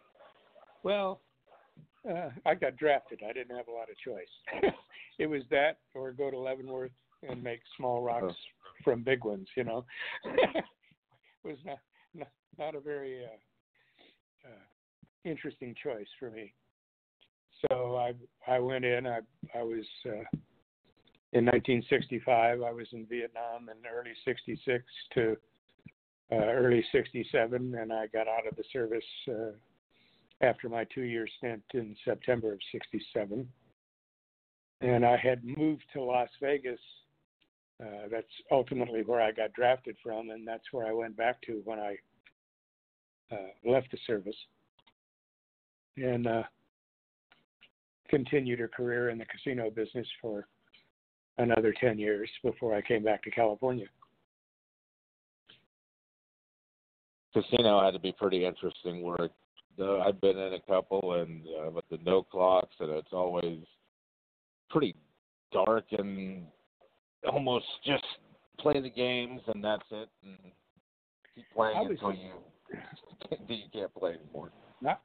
Well, 0.82 1.20
uh, 2.08 2.28
I 2.44 2.54
got 2.54 2.76
drafted. 2.76 3.20
I 3.26 3.32
didn't 3.32 3.56
have 3.56 3.68
a 3.68 3.72
lot 3.72 3.88
of 3.90 3.96
choice. 3.96 4.72
it 5.18 5.26
was 5.26 5.42
that 5.50 5.78
or 5.94 6.12
go 6.12 6.30
to 6.30 6.38
Leavenworth 6.38 6.92
and 7.26 7.42
make 7.42 7.60
small 7.76 8.02
rocks 8.02 8.34
from 8.82 9.02
big 9.02 9.24
ones. 9.24 9.48
You 9.56 9.64
know, 9.64 9.86
it 10.24 10.64
was 11.42 11.56
not 11.64 11.78
not, 12.58 12.74
a 12.74 12.80
very 12.80 13.24
uh, 13.24 14.48
uh, 14.48 15.30
interesting 15.30 15.74
choice 15.82 16.06
for 16.18 16.30
me. 16.30 16.52
So 17.70 17.96
I 17.96 18.14
I 18.50 18.58
went 18.58 18.84
in. 18.84 19.06
I 19.06 19.20
I 19.54 19.62
was 19.62 19.86
uh, 20.06 20.24
in 21.32 21.44
1965. 21.46 22.62
I 22.62 22.72
was 22.72 22.86
in 22.92 23.06
Vietnam 23.06 23.68
in 23.68 23.76
early 23.86 24.12
'66 24.24 24.84
to 25.14 25.36
uh, 26.32 26.36
early 26.36 26.84
'67, 26.92 27.74
and 27.74 27.92
I 27.92 28.06
got 28.08 28.28
out 28.28 28.46
of 28.46 28.56
the 28.56 28.64
service 28.72 29.04
uh, 29.28 29.52
after 30.40 30.68
my 30.68 30.84
two-year 30.94 31.26
stint 31.38 31.62
in 31.74 31.96
September 32.04 32.52
of 32.52 32.60
'67. 32.72 33.48
And 34.80 35.06
I 35.06 35.16
had 35.16 35.44
moved 35.44 35.84
to 35.94 36.02
Las 36.02 36.28
Vegas. 36.40 36.80
Uh, 37.82 38.08
that's 38.10 38.26
ultimately 38.50 39.02
where 39.02 39.20
I 39.20 39.32
got 39.32 39.52
drafted 39.52 39.96
from, 40.02 40.30
and 40.30 40.46
that's 40.46 40.64
where 40.72 40.86
I 40.86 40.92
went 40.92 41.16
back 41.16 41.40
to 41.42 41.60
when 41.64 41.78
I 41.78 41.96
left 43.64 43.90
the 43.90 43.98
service. 44.06 44.36
And 45.96 46.26
uh, 46.26 46.42
continued 48.08 48.58
her 48.58 48.68
career 48.68 49.10
in 49.10 49.18
the 49.18 49.24
casino 49.24 49.70
business 49.70 50.06
for 50.20 50.46
another 51.38 51.74
10 51.80 51.98
years 51.98 52.28
before 52.42 52.74
I 52.74 52.80
came 52.80 53.02
back 53.02 53.22
to 53.24 53.30
California. 53.30 53.86
Casino 57.32 57.84
had 57.84 57.90
to 57.92 57.98
be 57.98 58.12
pretty 58.12 58.44
interesting 58.44 59.02
work. 59.02 59.32
Uh, 59.78 59.98
I've 59.98 60.20
been 60.20 60.38
in 60.38 60.54
a 60.54 60.60
couple, 60.60 61.14
and 61.14 61.42
uh, 61.46 61.70
with 61.70 61.84
the 61.90 61.98
no 62.04 62.22
clocks, 62.22 62.74
and 62.78 62.90
it's 62.90 63.08
always 63.12 63.58
pretty 64.70 64.94
dark 65.52 65.84
and 65.98 66.44
almost 67.28 67.66
just 67.84 68.04
play 68.60 68.80
the 68.80 68.90
games 68.90 69.40
and 69.52 69.62
that's 69.64 69.82
it, 69.90 70.08
and 70.24 70.36
keep 71.34 71.44
playing 71.54 71.88
until 71.90 72.12
you 72.12 72.30
you 73.48 73.64
can't 73.72 73.94
play 73.94 74.14
anymore. 74.14 74.50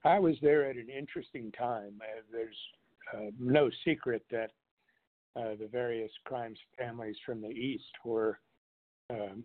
I 0.03 0.19
was 0.19 0.35
there 0.41 0.69
at 0.69 0.75
an 0.75 0.89
interesting 0.89 1.51
time. 1.57 2.01
Uh, 2.01 2.21
there's 2.31 2.55
uh, 3.13 3.31
no 3.39 3.69
secret 3.85 4.25
that 4.31 4.51
uh, 5.35 5.55
the 5.59 5.69
various 5.71 6.11
crimes 6.25 6.57
families 6.77 7.15
from 7.25 7.41
the 7.41 7.49
East 7.49 7.91
were 8.03 8.39
um, 9.09 9.43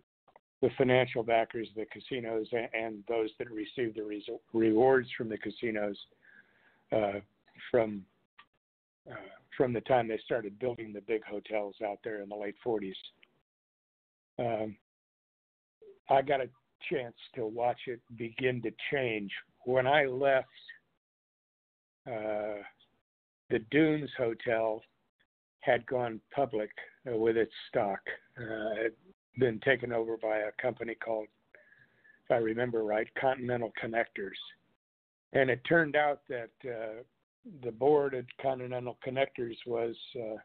the 0.61 0.69
financial 0.77 1.23
backers 1.23 1.69
of 1.69 1.75
the 1.75 1.85
casinos 1.85 2.47
and, 2.51 3.03
those 3.07 3.29
that 3.39 3.49
received 3.51 3.95
the 3.97 4.03
re- 4.03 4.25
rewards 4.53 5.07
from 5.17 5.29
the 5.29 5.37
casinos 5.37 5.97
uh, 6.91 7.19
from 7.71 8.03
uh, 9.09 9.15
from 9.55 9.71
the 9.71 9.81
time 9.81 10.07
they 10.07 10.19
started 10.25 10.57
building 10.59 10.91
the 10.91 11.01
big 11.01 11.23
hotels 11.23 11.75
out 11.85 11.99
there 12.03 12.21
in 12.21 12.27
the 12.27 12.35
late 12.35 12.55
40s. 12.65 12.95
Um, 14.39 14.75
I 16.09 16.21
got 16.21 16.41
a 16.41 16.49
chance 16.91 17.15
to 17.35 17.45
watch 17.45 17.79
it 17.87 17.99
begin 18.15 18.61
to 18.61 18.71
change 18.91 19.31
when 19.65 19.87
I 19.87 20.05
left 20.05 20.47
uh, 22.07 22.61
the 23.49 23.59
Dunes 23.71 24.09
Hotel 24.17 24.81
had 25.61 25.85
gone 25.87 26.21
public 26.33 26.69
with 27.05 27.37
its 27.37 27.51
stock. 27.69 27.99
Uh, 28.39 28.89
been 29.39 29.59
taken 29.61 29.91
over 29.91 30.17
by 30.17 30.37
a 30.37 30.51
company 30.61 30.95
called, 30.95 31.27
if 32.25 32.31
I 32.31 32.37
remember 32.37 32.83
right, 32.83 33.07
Continental 33.19 33.71
Connectors. 33.83 34.37
And 35.33 35.49
it 35.49 35.61
turned 35.67 35.95
out 35.95 36.21
that 36.29 36.51
uh, 36.63 37.03
the 37.63 37.71
board 37.71 38.13
at 38.13 38.25
Continental 38.41 38.97
Connectors 39.05 39.57
was 39.65 39.95
uh, 40.15 40.37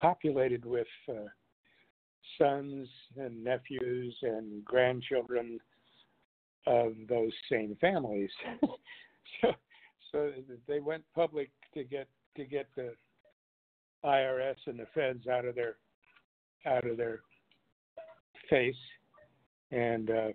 populated 0.00 0.64
with 0.64 0.86
uh, 1.08 1.28
sons 2.38 2.88
and 3.16 3.42
nephews 3.42 4.16
and 4.22 4.64
grandchildren 4.64 5.58
of 6.66 6.94
those 7.08 7.32
same 7.50 7.76
families. 7.80 8.30
so, 9.40 9.52
so 10.12 10.30
they 10.66 10.80
went 10.80 11.04
public 11.14 11.50
to 11.74 11.84
get 11.84 12.08
to 12.36 12.44
get 12.44 12.68
the 12.76 12.92
IRS 14.04 14.56
and 14.66 14.78
the 14.78 14.86
feds 14.94 15.26
out 15.26 15.44
of 15.44 15.54
their 15.54 15.76
out 16.66 16.86
of 16.86 16.96
their 16.96 17.20
face, 18.50 18.74
and 19.70 20.10
uh, 20.10 20.28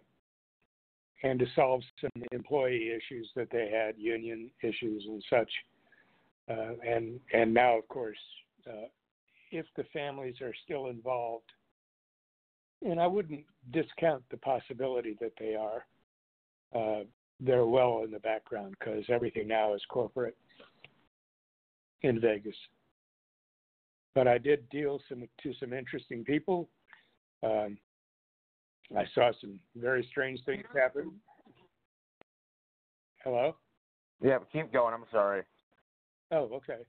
and 1.23 1.39
to 1.39 1.45
solve 1.55 1.81
some 1.99 2.23
employee 2.31 2.91
issues 2.91 3.29
that 3.35 3.49
they 3.51 3.69
had, 3.69 3.95
union 3.97 4.49
issues 4.63 5.03
and 5.07 5.23
such. 5.29 5.51
Uh, 6.49 6.73
and 6.87 7.19
and 7.33 7.53
now, 7.53 7.77
of 7.77 7.87
course, 7.87 8.17
uh, 8.67 8.87
if 9.51 9.65
the 9.77 9.83
families 9.93 10.35
are 10.41 10.53
still 10.63 10.87
involved, 10.87 11.45
and 12.83 12.99
I 12.99 13.07
wouldn't 13.07 13.45
discount 13.71 14.23
the 14.29 14.37
possibility 14.37 15.15
that 15.19 15.33
they 15.39 15.55
are, 15.55 15.85
uh, 16.75 17.03
they're 17.39 17.65
well 17.65 18.01
in 18.03 18.11
the 18.11 18.19
background 18.19 18.75
because 18.79 19.03
everything 19.09 19.47
now 19.47 19.73
is 19.73 19.81
corporate 19.89 20.37
in 22.01 22.19
Vegas. 22.19 22.55
But 24.13 24.27
I 24.27 24.37
did 24.37 24.69
deal 24.69 24.99
some 25.07 25.23
to 25.43 25.53
some 25.59 25.73
interesting 25.73 26.23
people. 26.23 26.69
Um, 27.43 27.77
I 28.95 29.05
saw 29.15 29.31
some 29.39 29.59
very 29.75 30.05
strange 30.11 30.43
things 30.45 30.65
happen. 30.75 31.13
Hello. 33.23 33.55
Yeah, 34.21 34.39
keep 34.51 34.73
going. 34.73 34.93
I'm 34.93 35.05
sorry. 35.11 35.43
Oh, 36.31 36.49
okay. 36.53 36.81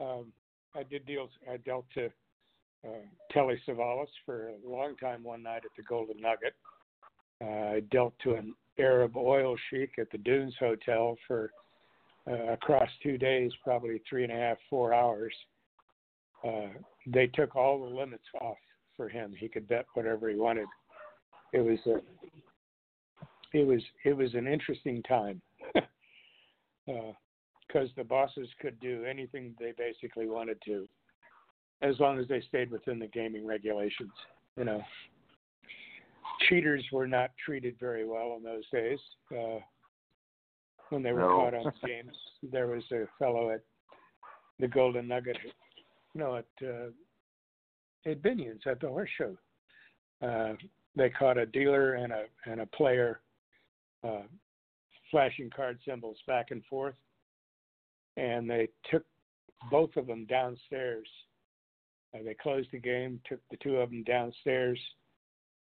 Um, 0.00 0.32
I 0.74 0.82
did 0.82 1.06
deal. 1.06 1.28
I 1.50 1.56
dealt 1.58 1.86
to 1.94 2.10
uh, 2.86 3.06
Telly 3.30 3.60
Savalas 3.66 4.08
for 4.24 4.48
a 4.48 4.68
long 4.68 4.96
time 4.96 5.22
one 5.22 5.42
night 5.42 5.62
at 5.64 5.70
the 5.76 5.82
Golden 5.82 6.20
Nugget. 6.20 6.54
Uh, 7.42 7.76
I 7.76 7.80
dealt 7.90 8.14
to 8.22 8.34
an 8.34 8.54
Arab 8.78 9.16
oil 9.16 9.56
sheik 9.70 9.92
at 9.98 10.10
the 10.10 10.18
Dunes 10.18 10.54
Hotel 10.58 11.16
for 11.26 11.50
uh, 12.30 12.52
across 12.52 12.88
two 13.02 13.18
days, 13.18 13.50
probably 13.64 14.00
three 14.08 14.24
and 14.24 14.32
a 14.32 14.36
half, 14.36 14.58
four 14.68 14.92
hours. 14.92 15.34
Uh, 16.46 16.68
they 17.06 17.26
took 17.28 17.56
all 17.56 17.80
the 17.80 17.94
limits 17.94 18.24
off 18.40 18.56
for 18.96 19.08
him. 19.08 19.34
He 19.38 19.48
could 19.48 19.68
bet 19.68 19.86
whatever 19.94 20.28
he 20.28 20.36
wanted. 20.36 20.66
It 21.52 21.60
was 21.60 21.78
a, 21.86 22.00
it 23.56 23.66
was 23.66 23.82
it 24.04 24.16
was 24.16 24.34
an 24.34 24.46
interesting 24.46 25.02
time 25.02 25.40
because 25.74 25.88
uh, 27.74 27.92
the 27.96 28.04
bosses 28.04 28.48
could 28.60 28.78
do 28.80 29.04
anything 29.04 29.54
they 29.58 29.72
basically 29.76 30.28
wanted 30.28 30.58
to, 30.66 30.86
as 31.82 31.98
long 31.98 32.18
as 32.18 32.28
they 32.28 32.40
stayed 32.42 32.70
within 32.70 32.98
the 32.98 33.06
gaming 33.08 33.46
regulations. 33.46 34.12
You 34.56 34.64
know, 34.64 34.82
cheaters 36.48 36.84
were 36.92 37.06
not 37.06 37.30
treated 37.44 37.76
very 37.78 38.06
well 38.06 38.34
in 38.36 38.42
those 38.42 38.68
days. 38.72 38.98
Uh, 39.30 39.60
when 40.90 41.02
they 41.02 41.12
were 41.12 41.20
no. 41.20 41.28
caught 41.28 41.54
on 41.54 41.64
the 41.64 41.88
games, 41.88 42.16
there 42.52 42.66
was 42.66 42.82
a 42.92 43.04
fellow 43.18 43.50
at 43.50 43.62
the 44.58 44.68
Golden 44.68 45.08
Nugget, 45.08 45.38
no, 46.14 46.36
at 46.36 46.46
uh, 46.62 46.90
at 48.10 48.22
Binion's 48.22 48.62
at 48.66 48.80
the 48.80 48.88
Horseshoe. 48.88 49.36
Uh, 50.20 50.54
they 50.96 51.08
caught 51.08 51.38
a 51.38 51.46
dealer 51.46 51.94
and 51.94 52.12
a 52.12 52.24
and 52.46 52.60
a 52.60 52.66
player 52.66 53.20
uh, 54.04 54.22
flashing 55.10 55.50
card 55.54 55.78
symbols 55.86 56.18
back 56.26 56.50
and 56.50 56.64
forth, 56.66 56.94
and 58.16 58.48
they 58.50 58.68
took 58.90 59.04
both 59.70 59.96
of 59.96 60.06
them 60.06 60.26
downstairs. 60.26 61.06
Uh, 62.14 62.22
they 62.24 62.34
closed 62.34 62.68
the 62.72 62.78
game, 62.78 63.20
took 63.28 63.40
the 63.50 63.56
two 63.58 63.76
of 63.76 63.90
them 63.90 64.02
downstairs, 64.04 64.78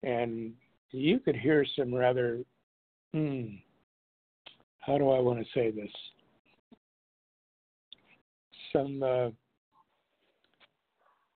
and 0.04 0.54
you 0.92 1.20
could 1.20 1.36
hear 1.36 1.66
some 1.78 1.94
rather, 1.94 2.40
hmm, 3.14 3.46
how 4.80 4.98
do 4.98 5.10
I 5.10 5.20
want 5.20 5.40
to 5.40 5.46
say 5.54 5.72
this? 5.72 5.92
Some 8.72 9.04
uh, 9.04 9.30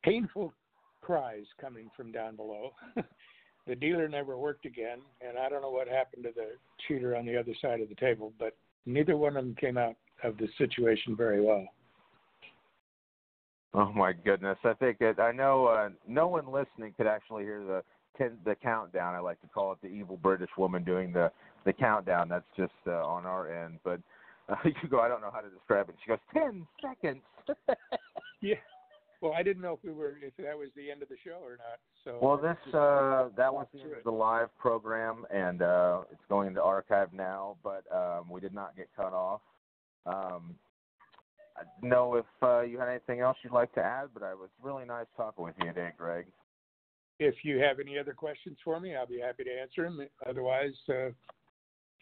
painful 0.04 0.54
cries 1.02 1.46
coming 1.60 1.89
from 1.96 2.12
down 2.12 2.36
below. 2.36 2.72
the 3.68 3.76
dealer 3.76 4.08
never 4.08 4.38
worked 4.38 4.66
again, 4.66 5.00
and 5.22 5.38
I 5.38 5.50
don't 5.50 5.62
know 5.62 5.72
what 5.72 5.88
happened 5.88 6.24
to 6.24 6.32
the 6.34 6.52
cheater 6.88 7.16
on 7.16 7.26
the 7.26 7.38
other 7.38 7.54
side 7.62 7.82
of 7.82 7.89
the 7.89 7.96
table, 7.96 8.34
but 8.39 8.56
neither 8.86 9.18
one 9.18 9.36
of 9.36 9.44
them 9.44 9.56
came 9.56 9.78
out 9.78 9.96
of 10.24 10.38
the 10.38 10.48
situation 10.58 11.16
very 11.16 11.42
well. 11.42 11.68
Oh 13.74 13.92
my 13.92 14.14
goodness! 14.14 14.58
I 14.64 14.74
think 14.74 15.00
that 15.00 15.20
I 15.20 15.32
know 15.32 15.66
uh, 15.66 15.90
no 16.08 16.28
one 16.28 16.46
listening 16.52 16.94
could 16.96 17.08
actually 17.08 17.44
hear 17.44 17.64
the 17.64 17.84
ten, 18.18 18.38
the 18.46 18.56
countdown. 18.56 19.16
I 19.16 19.20
like 19.20 19.42
to 19.42 19.48
call 19.48 19.72
it 19.72 19.80
the 19.82 19.88
evil 19.88 20.18
British 20.18 20.52
woman 20.58 20.84
doing 20.84 21.12
the 21.12 21.32
the 21.66 21.74
countdown. 21.74 22.30
That's 22.30 22.46
just 22.56 22.72
uh, 22.86 23.06
on 23.06 23.26
our 23.26 23.52
end, 23.66 23.80
but 23.84 24.00
uh, 24.48 24.56
you 24.66 24.90
go. 24.90 25.00
I 25.00 25.08
don't 25.08 25.22
know 25.22 25.32
how 25.34 25.42
to 25.42 25.50
describe 25.50 25.90
it. 25.90 25.96
She 26.04 26.10
goes 26.10 26.20
ten 26.34 26.68
seconds. 26.82 27.22
yeah, 28.42 28.56
well, 29.24 29.34
I 29.34 29.42
didn't 29.42 29.62
know 29.62 29.74
if 29.74 29.80
we 29.84 29.94
were 29.94 30.18
if 30.22 30.34
that 30.38 30.58
was 30.58 30.68
the 30.76 30.92
end 30.92 31.02
of 31.02 31.08
the 31.08 31.16
show 31.24 31.40
or 31.42 31.58
not. 31.58 31.80
So 32.04 32.20
well, 32.22 32.38
this 32.38 32.74
uh, 32.74 33.30
that 33.38 33.54
was 33.54 33.68
the, 33.74 33.80
the 34.04 34.12
live 34.12 34.50
program, 34.60 35.26
and 35.34 35.62
uh, 35.62 36.02
it's 36.12 36.22
going 36.28 36.50
into 36.50 36.62
archive 36.62 37.14
now. 37.14 37.56
But 37.64 37.86
um, 37.90 38.30
we 38.30 38.42
did 38.42 38.54
not 38.54 38.76
get 38.76 38.90
cut 38.96 39.14
off. 39.14 39.42
Um, 40.06 40.56
know 41.82 42.16
if 42.16 42.26
uh, 42.42 42.62
you 42.62 42.80
had 42.80 42.89
anything 42.89 43.20
else 43.20 43.38
you'd 43.44 43.54
like 43.54 43.74
to 43.74 43.82
add, 43.82 44.10
but 44.13 44.24
it 44.24 44.38
was 44.38 44.50
really 44.62 44.86
nice 44.86 45.06
talking 45.16 45.44
with 45.44 45.56
you 45.60 45.68
today, 45.68 45.92
Greg. 45.98 46.26
If 47.20 47.36
you 47.44 47.60
have 47.60 47.80
any 47.80 47.98
other 47.98 48.13
questions 48.13 48.58
for 48.63 48.80
me, 48.80 48.96
I'll 48.96 49.08
be 49.08 49.20
happy 49.20 49.44
to 49.44 49.52
answer 49.52 49.84
them. 49.84 50.08
Otherwise, 50.28 50.74
uh, 50.89 51.10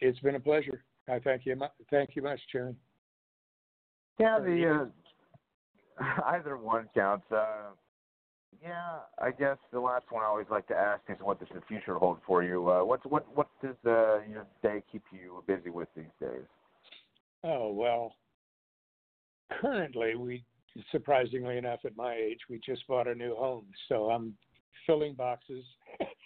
it's 0.00 0.18
been 0.20 0.36
a 0.36 0.40
pleasure. 0.40 0.84
I 1.08 1.18
thank 1.18 1.44
you. 1.44 1.60
Thank 1.90 2.10
you 2.14 2.22
much, 2.22 2.40
Chairman. 2.50 2.76
Yeah, 4.18 4.38
the 4.40 4.90
Either 6.26 6.56
one 6.56 6.88
counts. 6.94 7.30
Uh, 7.30 7.70
yeah, 8.62 8.98
I 9.20 9.30
guess 9.30 9.56
the 9.72 9.80
last 9.80 10.04
one 10.10 10.22
I 10.22 10.26
always 10.26 10.46
like 10.50 10.68
to 10.68 10.74
ask 10.74 11.02
is 11.08 11.16
what 11.20 11.38
does 11.38 11.48
the 11.54 11.62
future 11.66 11.94
hold 11.94 12.18
for 12.26 12.42
you? 12.42 12.70
Uh, 12.70 12.84
what's 12.84 13.04
what 13.04 13.26
what 13.34 13.48
does 13.62 13.74
uh, 13.86 14.20
your 14.30 14.46
day 14.62 14.82
keep 14.90 15.02
you 15.10 15.42
busy 15.46 15.70
with 15.70 15.88
these 15.96 16.04
days? 16.20 16.46
Oh 17.44 17.72
well, 17.72 18.14
currently 19.60 20.14
we 20.14 20.44
surprisingly 20.90 21.58
enough 21.58 21.80
at 21.84 21.96
my 21.96 22.14
age 22.14 22.38
we 22.48 22.60
just 22.64 22.86
bought 22.86 23.08
a 23.08 23.14
new 23.14 23.34
home, 23.34 23.66
so 23.88 24.10
I'm 24.10 24.34
filling 24.86 25.14
boxes, 25.14 25.64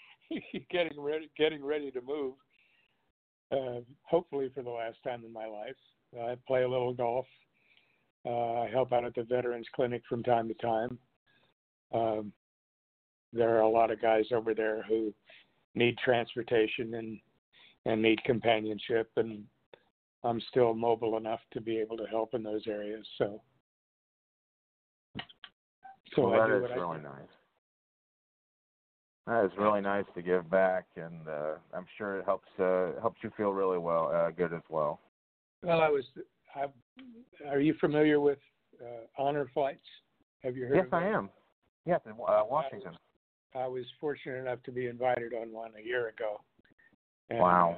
getting 0.70 1.00
ready 1.00 1.30
getting 1.36 1.64
ready 1.64 1.90
to 1.90 2.00
move. 2.00 2.34
Uh, 3.52 3.80
hopefully 4.02 4.50
for 4.54 4.62
the 4.62 4.70
last 4.70 4.96
time 5.04 5.22
in 5.24 5.32
my 5.32 5.46
life. 5.46 5.76
I 6.20 6.36
play 6.46 6.62
a 6.62 6.68
little 6.68 6.92
golf. 6.92 7.26
Uh, 8.24 8.62
I 8.62 8.68
help 8.70 8.92
out 8.92 9.04
at 9.04 9.14
the 9.14 9.22
Veterans 9.22 9.66
Clinic 9.74 10.02
from 10.08 10.22
time 10.22 10.48
to 10.48 10.54
time. 10.54 10.98
Um, 11.94 12.32
there 13.32 13.56
are 13.56 13.60
a 13.60 13.68
lot 13.68 13.90
of 13.90 14.02
guys 14.02 14.24
over 14.32 14.54
there 14.54 14.82
who 14.88 15.12
need 15.74 15.96
transportation 15.98 16.94
and 16.94 17.20
and 17.84 18.02
need 18.02 18.22
companionship, 18.24 19.08
and 19.16 19.44
I'm 20.26 20.40
still 20.50 20.74
mobile 20.74 21.16
enough 21.16 21.40
to 21.52 21.60
be 21.60 21.78
able 21.78 21.96
to 21.96 22.06
help 22.06 22.34
in 22.34 22.42
those 22.42 22.66
areas. 22.66 23.06
So, 23.18 23.40
so 26.14 26.28
well, 26.28 26.30
that 26.32 26.50
is 26.50 26.64
really 26.74 26.98
nice. 26.98 27.28
That 29.26 29.44
is 29.44 29.50
really 29.58 29.80
nice 29.80 30.04
to 30.14 30.22
give 30.22 30.48
back, 30.50 30.86
and 30.96 31.26
uh, 31.28 31.54
I'm 31.74 31.86
sure 31.98 32.18
it 32.18 32.24
helps 32.24 32.48
uh, 32.60 33.00
helps 33.00 33.18
you 33.22 33.30
feel 33.36 33.52
really 33.52 33.78
well, 33.78 34.12
uh, 34.14 34.30
good 34.30 34.52
as 34.52 34.62
well. 34.68 35.00
Well, 35.62 35.80
I 35.80 35.88
was. 35.88 36.04
I, 36.54 36.66
are 37.48 37.60
you 37.60 37.74
familiar 37.80 38.20
with 38.20 38.38
uh, 38.80 39.06
honor 39.18 39.50
flights? 39.52 39.80
Have 40.42 40.56
you 40.56 40.66
heard? 40.66 40.76
Yes, 40.76 40.86
I 40.92 41.04
am. 41.04 41.28
Yes, 41.86 42.00
in 42.06 42.12
uh, 42.12 42.42
Washington. 42.48 42.96
I 43.54 43.58
was, 43.58 43.66
I 43.66 43.66
was, 43.66 43.84
fortunate 44.00 44.38
enough 44.38 44.62
to 44.64 44.72
be 44.72 44.86
invited 44.86 45.32
on 45.34 45.52
one 45.52 45.72
a 45.80 45.84
year 45.84 46.08
ago. 46.08 46.40
And, 47.30 47.40
wow. 47.40 47.76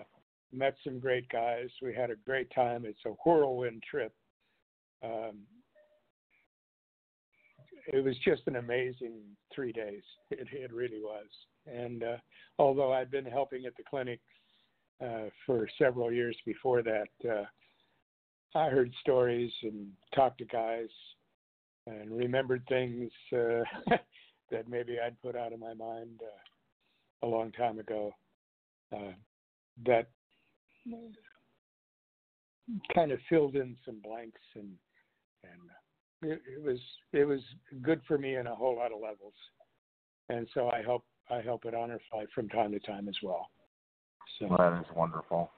Met 0.53 0.77
some 0.83 0.99
great 0.99 1.29
guys. 1.29 1.69
We 1.83 1.95
had 1.95 2.11
a 2.11 2.17
great 2.17 2.51
time. 2.55 2.85
It's 2.85 3.05
a 3.07 3.11
whirlwind 3.11 3.83
trip. 3.89 4.13
Um, 5.03 5.41
it 7.87 8.05
was 8.05 8.17
just 8.25 8.43
an 8.47 8.57
amazing 8.57 9.21
three 9.55 9.73
days. 9.73 10.03
It, 10.31 10.47
it 10.53 10.73
really 10.73 11.01
was. 11.03 11.27
And 11.67 12.03
uh, 12.03 12.17
although 12.59 12.93
I'd 12.93 13.11
been 13.11 13.25
helping 13.25 13.65
at 13.65 13.77
the 13.77 13.83
clinic 13.89 14.21
uh, 15.03 15.31
for 15.47 15.67
several 15.79 16.13
years 16.13 16.37
before 16.45 16.83
that, 16.83 17.09
uh, 17.29 17.45
I 18.55 18.69
heard 18.69 18.93
stories 19.01 19.51
and 19.63 19.89
talked 20.15 20.39
to 20.39 20.45
guys 20.45 20.89
and 21.87 22.15
remembered 22.15 22.63
things 22.69 23.11
uh, 23.33 23.63
that 24.51 24.69
maybe 24.69 24.99
I'd 25.05 25.21
put 25.23 25.37
out 25.37 25.53
of 25.53 25.61
my 25.61 25.75
mind 25.75 26.21
uh, 26.23 27.27
a 27.27 27.29
long 27.29 27.53
time 27.53 27.79
ago. 27.79 28.13
Uh, 28.95 29.13
that 29.87 30.09
kind 32.95 33.13
of 33.13 33.19
filled 33.29 33.57
in 33.57 33.77
some 33.85 34.01
blanks 34.03 34.41
and 34.55 34.71
and 35.45 36.33
it, 36.33 36.43
it 36.57 36.63
was 36.63 36.79
it 37.13 37.25
was 37.25 37.41
good 37.83 38.01
for 38.07 38.19
me 38.19 38.37
in 38.37 38.47
a 38.47 38.55
whole 38.55 38.77
lot 38.77 38.93
of 38.93 39.01
levels. 39.01 39.35
And 40.29 40.47
so 40.55 40.71
I 40.71 40.83
help 40.83 41.05
I 41.31 41.41
help 41.41 41.65
at 41.67 41.75
Honor 41.75 41.99
Flight 42.11 42.29
from 42.35 42.49
time 42.49 42.73
to 42.73 42.81
time 42.81 43.09
as 43.09 43.17
well. 43.23 43.51
So 44.39 44.47
well, 44.49 44.59
that 44.59 44.81
is 44.81 44.97
wonderful. 44.97 45.51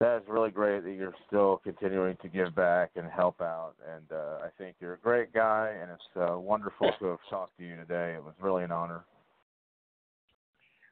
That 0.00 0.16
is 0.16 0.22
really 0.28 0.50
great 0.50 0.82
that 0.84 0.92
you're 0.92 1.14
still 1.26 1.60
continuing 1.62 2.16
to 2.22 2.28
give 2.28 2.54
back 2.54 2.92
and 2.96 3.06
help 3.10 3.42
out. 3.42 3.74
And 3.94 4.10
uh, 4.10 4.38
I 4.42 4.48
think 4.56 4.76
you're 4.80 4.94
a 4.94 4.98
great 4.98 5.32
guy, 5.34 5.74
and 5.80 5.90
it's 5.90 6.02
uh, 6.16 6.38
wonderful 6.38 6.90
to 6.98 7.04
have 7.06 7.18
talked 7.28 7.58
to 7.58 7.64
you 7.64 7.76
today. 7.76 8.14
It 8.16 8.24
was 8.24 8.32
really 8.40 8.64
an 8.64 8.72
honor. 8.72 9.04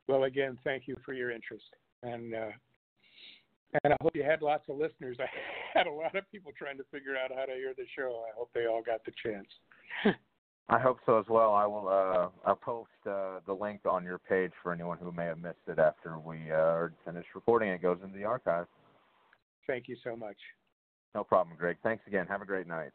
Well, 0.08 0.24
again, 0.24 0.58
thank 0.62 0.86
you 0.86 0.96
for 1.06 1.14
your 1.14 1.30
interest, 1.30 1.64
and 2.02 2.34
uh, 2.34 2.48
and 3.85 3.92
I 3.92 3.96
hope 4.00 4.14
you 4.14 4.22
had 4.22 4.42
lots 4.42 4.68
of 4.68 4.76
listeners. 4.76 5.16
I 5.20 5.26
had 5.78 5.87
a 5.87 5.92
lot 5.92 6.14
of 6.14 6.31
people 6.31 6.52
trying 6.57 6.78
to 6.78 6.85
figure 6.90 7.16
out 7.16 7.31
how 7.35 7.44
to 7.44 7.52
hear 7.52 7.74
the 7.76 7.85
show. 7.96 8.24
I 8.28 8.37
hope 8.37 8.50
they 8.54 8.66
all 8.66 8.83
got 8.83 9.04
the 9.04 9.12
chance. 9.22 9.46
I 10.70 10.78
hope 10.78 10.98
so 11.07 11.18
as 11.18 11.24
well. 11.28 11.54
I 11.54 11.64
will. 11.64 11.88
Uh, 11.88 12.28
I'll 12.46 12.57
post 12.57 12.90
uh, 13.07 13.40
the 13.46 13.54
link 13.54 13.81
on 13.88 14.04
your 14.04 14.18
page 14.18 14.52
for 14.62 14.72
anyone 14.72 14.98
who 14.98 15.12
may 15.12 15.24
have 15.24 15.38
missed 15.38 15.57
it 15.66 15.78
after 15.78 16.18
we 16.18 16.50
uh, 16.50 16.57
are 16.57 16.92
finished 17.07 17.28
recording. 17.35 17.70
It 17.70 17.81
goes 17.81 17.98
into 18.04 18.16
the 18.16 18.24
archive. 18.24 18.66
Thank 19.66 19.88
you 19.88 19.96
so 20.04 20.14
much. 20.14 20.37
No 21.14 21.24
problem, 21.24 21.57
Greg. 21.59 21.78
Thanks 21.83 22.04
again. 22.07 22.26
Have 22.26 22.42
a 22.42 22.46
great 22.46 22.66
night. 22.66 22.90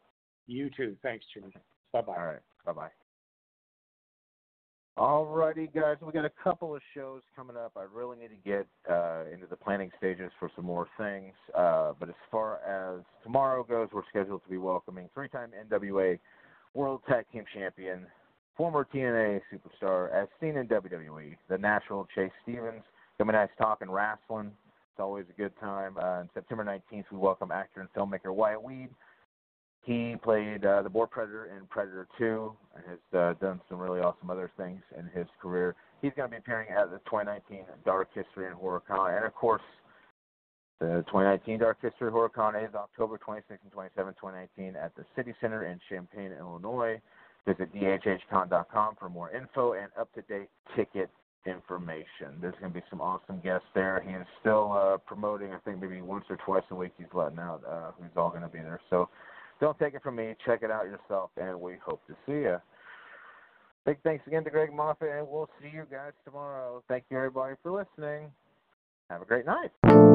You 0.46 0.70
too. 0.76 0.96
Thanks, 1.02 1.24
Jimmy. 1.34 1.52
Bye 1.92 2.02
bye. 2.02 2.14
All 2.16 2.26
right. 2.26 2.42
Bye 2.64 2.72
bye. 2.72 3.03
All 4.96 5.26
righty, 5.26 5.68
guys. 5.74 5.96
We 6.00 6.12
got 6.12 6.24
a 6.24 6.30
couple 6.44 6.72
of 6.72 6.80
shows 6.94 7.22
coming 7.34 7.56
up. 7.56 7.72
I 7.76 7.82
really 7.92 8.16
need 8.16 8.28
to 8.28 8.48
get 8.48 8.64
uh, 8.88 9.24
into 9.32 9.46
the 9.46 9.56
planning 9.56 9.90
stages 9.98 10.30
for 10.38 10.48
some 10.54 10.64
more 10.64 10.86
things. 10.96 11.32
Uh, 11.52 11.94
but 11.98 12.08
as 12.08 12.14
far 12.30 12.60
as 12.60 13.04
tomorrow 13.24 13.64
goes, 13.64 13.88
we're 13.92 14.06
scheduled 14.08 14.44
to 14.44 14.48
be 14.48 14.56
welcoming 14.56 15.10
three-time 15.12 15.50
NWA 15.68 16.20
World 16.74 17.00
Tag 17.08 17.24
Team 17.32 17.42
Champion, 17.52 18.06
former 18.56 18.86
TNA 18.94 19.40
superstar, 19.52 20.12
as 20.12 20.28
seen 20.40 20.56
in 20.56 20.68
WWE, 20.68 21.36
the 21.48 21.58
natural 21.58 22.06
Chase 22.14 22.30
Stevens, 22.44 22.84
coming 23.18 23.34
us 23.34 23.50
talking 23.58 23.90
wrestling. 23.90 24.52
It's 24.92 25.00
always 25.00 25.24
a 25.28 25.36
good 25.36 25.58
time. 25.58 25.96
Uh, 25.98 26.20
on 26.20 26.30
September 26.34 26.64
19th, 26.64 27.06
we 27.10 27.18
welcome 27.18 27.50
actor 27.50 27.80
and 27.80 27.92
filmmaker 27.94 28.32
Wyatt 28.32 28.62
Weed. 28.62 28.90
He 29.84 30.16
played 30.22 30.64
uh, 30.64 30.80
the 30.82 30.88
Boar 30.88 31.06
Predator 31.06 31.50
in 31.56 31.66
Predator 31.66 32.08
2 32.16 32.52
and 32.74 32.84
has 32.88 33.20
uh, 33.20 33.34
done 33.38 33.60
some 33.68 33.78
really 33.78 34.00
awesome 34.00 34.30
other 34.30 34.50
things 34.56 34.80
in 34.98 35.04
his 35.16 35.26
career. 35.40 35.74
He's 36.00 36.12
going 36.16 36.30
to 36.30 36.30
be 36.30 36.38
appearing 36.38 36.68
at 36.70 36.90
the 36.90 36.98
2019 37.04 37.66
Dark 37.84 38.08
History 38.14 38.46
and 38.46 38.54
Horror 38.54 38.82
Con. 38.86 39.12
And 39.12 39.26
of 39.26 39.34
course, 39.34 39.62
the 40.80 41.04
2019 41.08 41.58
Dark 41.58 41.78
History 41.82 42.10
Horror 42.10 42.30
Con 42.30 42.56
is 42.56 42.74
October 42.74 43.18
26 43.18 43.60
and 43.62 43.72
27, 43.72 44.14
2019 44.14 44.76
at 44.76 44.94
the 44.96 45.04
City 45.14 45.34
Center 45.40 45.66
in 45.66 45.78
Champaign, 45.88 46.32
Illinois. 46.38 47.00
Visit 47.46 47.74
dhhcon.com 47.74 48.96
for 48.98 49.10
more 49.10 49.30
info 49.32 49.74
and 49.74 49.88
up 50.00 50.10
to 50.14 50.22
date 50.22 50.48
ticket 50.74 51.10
information. 51.44 52.40
There's 52.40 52.54
going 52.58 52.72
to 52.72 52.78
be 52.80 52.84
some 52.88 53.02
awesome 53.02 53.40
guests 53.44 53.66
there. 53.74 54.02
He 54.06 54.14
is 54.14 54.26
still 54.40 54.72
uh, 54.72 54.96
promoting, 54.96 55.52
I 55.52 55.58
think 55.58 55.78
maybe 55.78 56.00
once 56.00 56.24
or 56.30 56.36
twice 56.36 56.64
a 56.70 56.74
week 56.74 56.92
he's 56.96 57.06
letting 57.12 57.38
out 57.38 57.62
uh, 57.68 57.90
who's 57.98 58.16
all 58.16 58.30
going 58.30 58.42
to 58.42 58.48
be 58.48 58.60
there. 58.60 58.80
So 58.88 59.10
don't 59.60 59.78
take 59.78 59.94
it 59.94 60.02
from 60.02 60.16
me. 60.16 60.34
Check 60.44 60.62
it 60.62 60.70
out 60.70 60.84
yourself, 60.84 61.30
and 61.36 61.60
we 61.60 61.74
hope 61.84 62.00
to 62.06 62.14
see 62.26 62.32
you. 62.32 62.56
Big 63.86 63.98
thanks 64.02 64.26
again 64.26 64.44
to 64.44 64.50
Greg 64.50 64.70
Moffett, 64.72 65.18
and 65.18 65.28
we'll 65.28 65.48
see 65.60 65.68
you 65.68 65.84
guys 65.90 66.12
tomorrow. 66.24 66.82
Thank 66.88 67.04
you, 67.10 67.18
everybody, 67.18 67.54
for 67.62 67.70
listening. 67.70 68.30
Have 69.10 69.20
a 69.22 69.26
great 69.26 69.44
night. 69.44 70.13